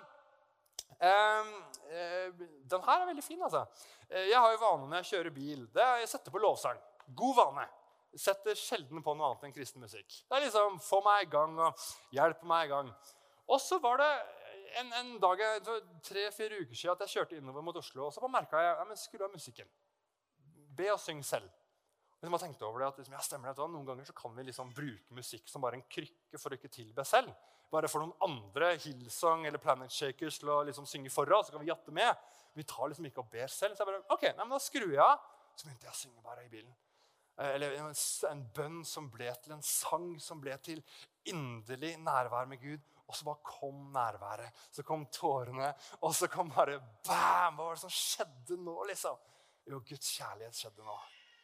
[1.00, 1.54] Eh,
[1.90, 3.66] eh, den her er veldig fin, altså.
[4.14, 5.66] Jeg har jo vane når jeg kjører bil.
[5.74, 6.78] Det er, jeg setter på lovsang.
[7.18, 7.66] God vane
[8.20, 10.08] setter sjelden på noe annet enn kristen musikk.
[10.30, 12.94] Det er liksom få meg i gang og 'hjelp meg i gang.
[13.48, 14.12] Og så var det
[14.80, 15.42] en, en dag,
[16.04, 18.08] tre-fire uker siden at jeg kjørte innover mot Oslo.
[18.08, 19.70] Og så merka jeg ja, men skru av musikken.
[20.78, 21.50] Be og syng selv.
[22.24, 24.46] Og jeg tenkte over det, at liksom, ja, stemmer det, Noen ganger så kan vi
[24.48, 27.34] liksom bruke musikk som bare en krykke for å ikke tilbe selv.
[27.74, 31.50] Bare for noen andre, Hillsong eller Planet Shakers, til å liksom synge for oss.
[31.50, 32.16] Så kan vi jatte med.
[32.56, 33.76] Vi tar liksom ikke og ber selv.
[33.76, 35.20] Så jeg bare, ok, nei, men da skrur jeg av.
[35.58, 36.72] Så begynte jeg å synge bare i bilen.
[37.38, 40.84] Eh, eller en, bønn som ble til en sang, som ble til
[41.30, 42.90] inderlig nærvær med Gud.
[43.08, 44.64] Og så bare kom nærværet.
[44.72, 47.58] Så kom tårene, og så kom bare bam!
[47.58, 49.18] Hva var det som skjedde nå, liksom?
[49.70, 50.96] Jo, Guds kjærlighet skjedde nå.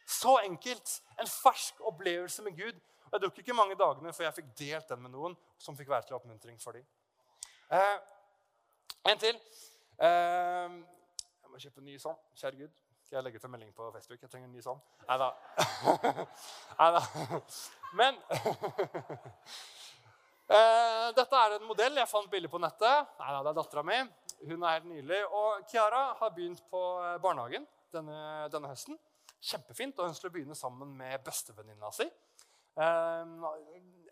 [0.09, 0.95] Så enkelt!
[1.19, 2.79] En fersk opplevelse med Gud.
[3.09, 5.89] Og Det tok ikke mange dagene før jeg fikk delt den med noen som fikk
[5.89, 6.85] være til oppmuntring for dem.
[7.73, 7.97] Eh,
[9.09, 9.39] en til.
[9.97, 10.77] Eh,
[11.41, 12.17] jeg må kjøpe en ny sånn.
[12.37, 12.83] Kjære Gud.
[13.09, 14.19] Skal jeg legge ut en melding på Facebook?
[14.21, 14.77] Jeg trenger en ny sånn.
[15.07, 15.29] Nei da.
[17.97, 18.19] Men
[20.53, 23.09] eh, Dette er en modell jeg fant billig på nettet.
[23.17, 23.97] Nei da, Det er dattera mi.
[24.43, 25.23] Hun er helt nydelig.
[25.39, 27.65] Og Kiara har begynt på eh, barnehagen
[27.97, 29.01] denne, denne høsten.
[29.41, 29.97] Kjempefint.
[29.97, 32.05] Og hun skulle begynne sammen med bestevenninna si.
[32.77, 33.25] Eh,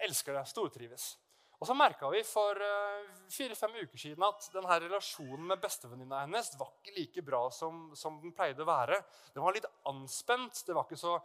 [0.09, 0.47] elsker det.
[0.49, 1.11] Stortrives.
[1.57, 6.51] Og så merka vi for uh, fire-fem uker siden at denne relasjonen med bestevenninna hennes
[6.59, 8.99] var ikke like bra som, som, den pleide å være.
[9.33, 11.15] Den var litt anspent, det var ikke så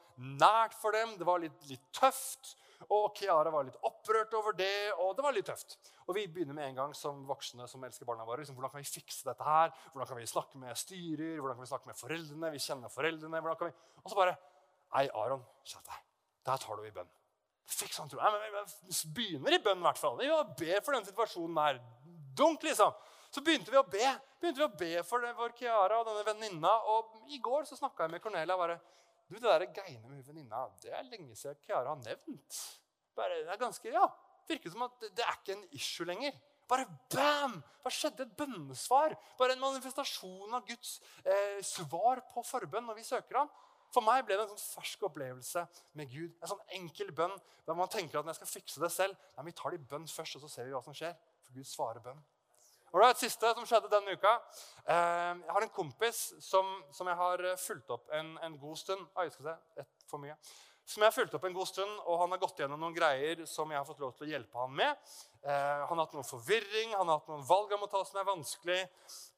[0.41, 2.55] nært for dem, det var litt, litt tøft.
[2.89, 5.76] Og Kiara var litt opprørt over det, og det var litt tøft.
[6.09, 8.41] Og vi begynner med en gang som voksne som elsker barna våre.
[8.41, 9.70] Liksom, hvordan kan vi fikse dette her?
[9.93, 11.37] Hvordan kan vi snakke med styrer?
[11.39, 12.55] Hvordan kan vi snakke med foreldrene?
[12.57, 13.45] Vi kjenner foreldrene.
[13.45, 13.76] hvordan kan vi...
[14.03, 14.39] Og så bare
[14.93, 16.01] Nei, Aron, skjerp deg.
[16.49, 17.12] Der tar du i bønn.
[17.68, 18.18] Fikk sånn tro.
[18.18, 20.18] Vi begynner i bønn, i hvert fall.
[20.18, 21.80] Vi be for den situasjonen der.
[22.36, 22.92] Dunk, liksom.
[23.32, 24.06] Så begynte vi å be
[24.42, 26.72] begynte vi å be for, det, vår Kiara og denne venninna.
[26.90, 28.58] Og i går så snakka jeg med Cornelia.
[28.58, 28.78] bare,
[29.28, 32.62] du, Det der greiene med venninna det er lenge siden Kiara har nevnt.
[33.16, 34.06] Bare, det er ganske, ja,
[34.48, 36.34] virker som at det er ikke en issue lenger.
[36.68, 37.58] Bare bam!
[37.82, 38.24] Hva skjedde?
[38.24, 39.14] Et bønnesvar.
[39.38, 43.50] Bare en manifestasjon av Guds eh, svar på forbønn når vi søker ham.
[43.93, 45.64] For meg ble det en sånn fersk opplevelse
[45.99, 46.36] med Gud.
[46.40, 47.34] En sånn enkel bønn
[47.66, 49.26] der man tenker at når jeg skal fikse det selv.
[49.36, 51.12] Nei, Vi tar det i bønn først, og så ser vi hva som skjer.
[51.45, 52.22] For Gud svarer bønn.
[52.93, 54.34] Og det et siste som skjedde denne uka.
[54.84, 59.07] Eh, jeg har en kompis som, som jeg har fulgt opp en, en god stund.
[59.16, 60.36] Oi, skal se, ett for mye.
[60.84, 63.45] Som jeg har fulgt opp en god stund, og Han har gått gjennom noen greier
[63.49, 65.12] som jeg har fått lov til å hjelpe han med.
[65.40, 68.18] Eh, han har hatt noe forvirring, han har hatt noen valg han må ta som
[68.20, 68.80] er vanskelig.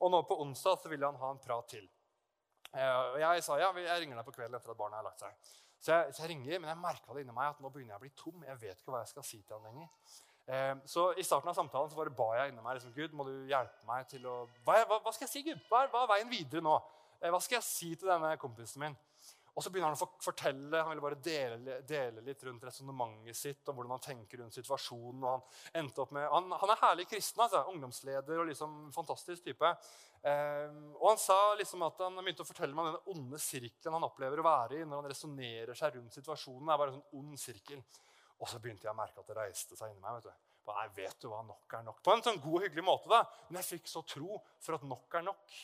[0.00, 1.86] Og nå på onsdag så vil han ha en prat til.
[2.74, 5.22] Eh, og jeg sa ja, jeg ringer deg på kvelden etter at barna har lagt
[5.22, 5.52] seg.
[5.84, 8.00] Så jeg, så jeg ringer, Men jeg merka det inni meg at nå begynner jeg
[8.00, 8.46] å bli tom.
[8.48, 9.88] Jeg vet ikke hva jeg skal si til han lenger.
[10.44, 13.24] Eh, så I starten av samtalen så bare ba jeg inni meg liksom, Gud, må
[13.28, 15.62] du hjelpe meg til å Hva, hva, hva skal jeg si, Gud?
[15.70, 16.74] Hva er, hva er veien videre nå?
[17.20, 18.96] Eh, hva skal jeg si til denne kompisen min?
[19.55, 23.68] Og så begynner han å fortelle, han ville bare dele, dele litt rundt resonnementet sitt
[23.70, 25.22] og hvordan han tenker rundt situasjonen.
[25.22, 29.46] og Han endte opp med, han, han er herlig kristen, altså, ungdomsleder og liksom fantastisk
[29.46, 29.70] type.
[30.26, 33.98] Eh, og Han sa liksom at han begynte å fortelle meg om den onde sirkelen
[33.98, 36.66] han opplever å være i når han resonnerer seg rundt situasjonen.
[36.66, 37.84] Det er bare en sånn ond sirkel.
[38.40, 40.18] Og så begynte jeg å merke at det reiste seg inni meg.
[40.18, 40.50] vet du.
[40.64, 42.00] Nei, vet du hva nok er nok?
[42.02, 43.12] På en sånn god og hyggelig måte.
[43.12, 43.22] da.
[43.50, 45.59] Men jeg fikk så tro for at nok er nok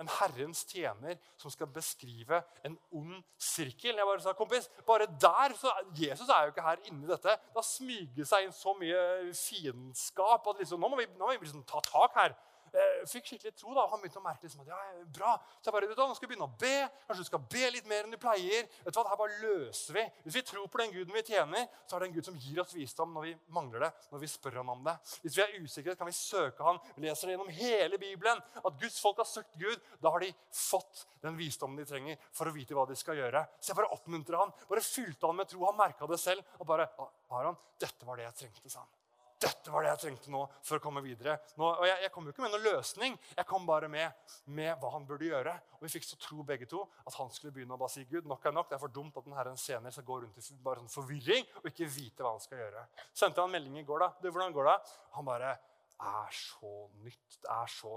[0.00, 3.98] en Herrens tjener som skal beskrive en ond sirkel.
[3.98, 7.36] Jeg bare sa, kompis, bare der, så Jesus er jo ikke her inni dette.
[7.36, 9.02] Det har smyget seg inn så mye
[9.36, 12.36] fiendskap at liksom, nå må vi, nå må vi liksom ta tak her.
[12.70, 13.74] Jeg fikk skikkelig tro.
[13.74, 14.78] da, Han begynte å merke liksom at ja,
[15.16, 15.32] bra.
[15.60, 16.74] Så jeg bare, vet du nå skal vi begynne å be.
[17.08, 18.68] Kanskje du skal be litt mer enn du pleier.
[18.84, 20.04] Vet du hva, det bare løser vi.
[20.26, 22.60] Hvis vi tror på den guden vi tjener, så er det en gud som gir
[22.62, 23.90] oss visdom når vi mangler det.
[24.12, 24.96] når vi spør ham om det.
[25.24, 26.80] Hvis vi er usikre, kan vi søke han.
[26.94, 28.44] Vi leser det gjennom hele Bibelen.
[28.60, 29.80] At Guds folk har søkt Gud.
[30.00, 33.44] Da har de fått den visdommen de trenger for å vite hva de skal gjøre.
[33.60, 34.54] Så jeg bare oppmuntrer han.
[34.70, 35.64] Bare fylte han med tro.
[35.66, 36.46] Han merka det selv.
[36.58, 36.88] og bare,
[37.30, 38.99] Aron, dette var det jeg trengte, sa han.
[39.40, 41.38] Dette var det jeg trengte nå for å komme videre.
[41.56, 44.74] Nå, og jeg, jeg, kom jo ikke med noen løsning, jeg kom bare med, med,
[44.82, 45.54] hva han burde gjøre.
[45.78, 48.28] Og Vi fikk så tro begge to at han skulle begynne å bare si Gud,
[48.28, 48.68] nok er nok.
[48.68, 51.48] Det er for dumt at den herren senere skal gå rundt i bare sånn forvirring
[51.62, 52.86] og ikke vite hva han skal gjøre.
[53.16, 54.04] Sendte han melding i går.
[54.04, 54.12] da.
[54.20, 54.78] Du, hvordan går det?
[55.16, 57.40] Han bare er så nytt.
[57.40, 57.96] Det er så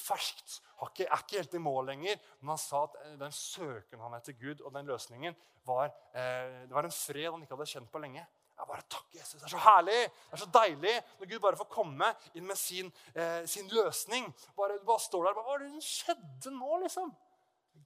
[0.00, 0.60] ferskt.
[0.82, 2.20] Ikke, er ikke helt i mål lenger.
[2.40, 6.64] Men han sa at eh, den søken han etter Gud og den løsningen var, eh,
[6.66, 8.24] det var en fred han ikke hadde kjent på lenge.
[8.62, 9.40] Jeg bare takker Jesus.
[9.40, 12.58] Det er så herlig, det er så deilig når Gud bare får komme inn med
[12.58, 14.28] sin, eh, sin løsning.
[14.54, 17.10] Bare, du bare står der Hva er det som skjedde nå, liksom?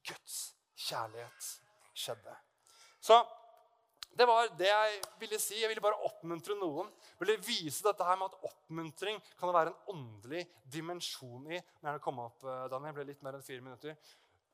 [0.04, 0.36] Guds
[0.76, 1.48] kjærlighet
[1.96, 2.36] skjedde.
[3.00, 3.22] Så
[4.16, 5.56] det var det jeg ville si.
[5.62, 6.92] Jeg ville bare oppmuntre noen.
[7.14, 11.60] Jeg ville vise dette her med at oppmuntring kan være en åndelig dimensjon i.
[11.80, 13.96] Når jeg kom opp, Daniel, Daniel, ble litt mer enn fire minutter.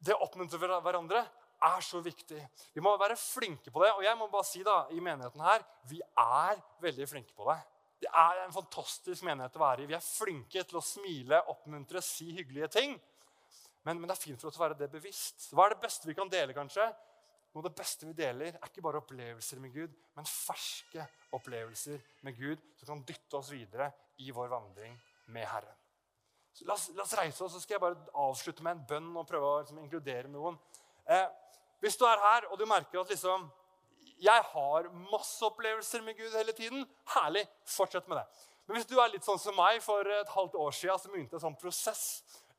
[0.02, 1.26] Det å oppmuntre hverandre
[1.68, 2.40] er så viktig.
[2.74, 3.92] Vi må være flinke på det.
[3.96, 7.58] Og jeg må bare si da, i menigheten her, vi er veldig flinke på det.
[8.02, 9.88] Det er en fantastisk menighet å være i.
[9.90, 12.96] Vi er flinke til å smile, oppmuntre, si hyggelige ting.
[13.86, 15.48] Men, men det er fint for oss å være det bevisst.
[15.54, 16.88] Hva er det beste vi kan dele, kanskje?
[17.52, 21.04] Noe av det beste vi deler, er ikke bare opplevelser med Gud, men ferske
[21.36, 23.90] opplevelser med Gud som kan dytte oss videre
[24.24, 24.94] i vår vandring
[25.34, 25.78] med Herren.
[26.66, 29.28] La oss, la oss, reise oss, så skal jeg bare avslutte med en bønn og
[29.28, 30.56] prøve å liksom, inkludere noen.
[31.04, 31.28] Eh,
[31.82, 33.48] hvis du er her og du merker at liksom,
[34.22, 36.84] jeg har masse opplevelser med Gud hele tiden.
[37.16, 37.42] Herlig.
[37.66, 38.26] Fortsett med det.
[38.68, 41.40] Men hvis du er litt sånn som meg for et halvt år siden, så begynte
[41.40, 42.04] en sånn prosess.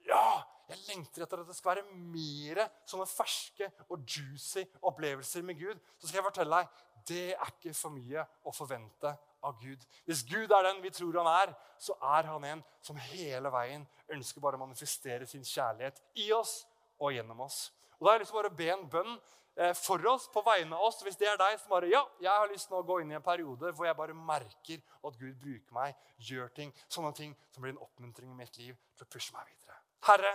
[0.03, 5.59] Ja, jeg lengter etter at det skal være mer sånne ferske og juicy opplevelser med
[5.61, 5.80] Gud.
[5.95, 9.11] Så skal jeg fortelle deg det er ikke for mye å forvente
[9.43, 9.82] av Gud.
[10.07, 13.84] Hvis Gud er den vi tror han er, så er han en som hele veien
[14.11, 16.61] ønsker bare å manifestere sin kjærlighet i oss
[16.99, 17.65] og gjennom oss.
[18.04, 19.12] Og Da har jeg lyst til å be en bønn
[19.56, 20.97] eh, for oss, på vegne av oss.
[21.08, 23.16] Hvis det er deg som bare Ja, jeg har lyst til å gå inn i
[23.16, 27.64] en periode hvor jeg bare merker at Gud bruker meg, gjør ting, sånne ting som
[27.64, 29.62] blir en oppmuntring i mitt liv til å pushe meg videre.
[30.04, 30.34] Herre,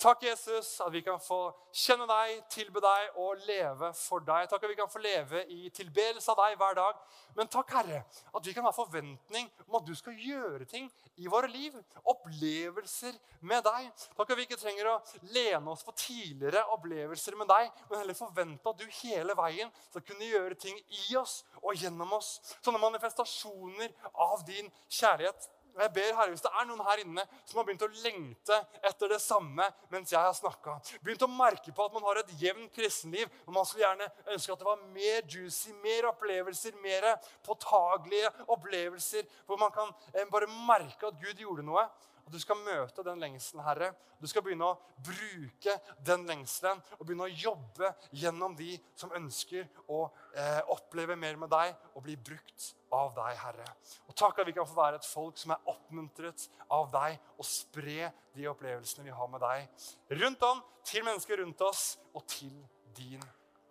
[0.00, 4.46] takk, Jesus, at vi kan få kjenne deg, tilbe deg og leve for deg.
[4.48, 7.02] Takk at vi kan få leve i tilbedelse av deg hver dag.
[7.36, 10.88] Men takk, Herre, at vi kan ha forventning om at du skal gjøre ting
[11.20, 11.76] i våre liv.
[12.08, 13.92] Opplevelser med deg.
[14.16, 14.96] Takk at vi ikke trenger å
[15.34, 20.08] lene oss på tidligere opplevelser med deg, men heller forvente at du hele veien skal
[20.08, 22.38] kunne gjøre ting i oss og gjennom oss.
[22.64, 25.50] Sånne manifestasjoner av din kjærlighet.
[25.74, 28.58] Og jeg ber Herre, Hvis det er noen her inne som har begynt å lengte
[28.82, 32.34] etter det samme mens jeg har snakka, begynt å merke på at man har et
[32.40, 37.08] jevnt kristenliv, og man skulle gjerne ønske at det var mer juicy, mer opplevelser, mer
[37.46, 41.86] påtagelige opplevelser, hvor man kan eh, bare merke at Gud gjorde noe
[42.26, 43.90] at du skal møte den lengselen, Herre.
[44.20, 49.68] Du skal begynne å bruke den lengselen og begynne å jobbe gjennom de som ønsker
[49.88, 50.02] å
[50.34, 53.66] eh, oppleve mer med deg og bli brukt av deg, Herre.
[54.08, 57.48] Og Takk at vi kan få være et folk som er oppmuntret av deg og
[57.48, 62.56] spre de opplevelsene vi har med deg rundt om, til mennesker rundt oss og til
[62.96, 63.22] din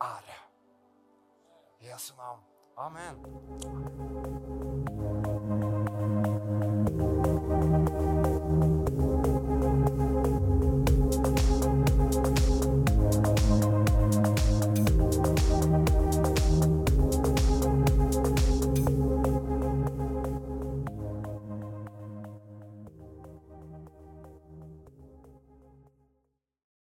[0.02, 0.40] ære.
[1.86, 2.44] Jesu navn.
[2.80, 4.39] Amen.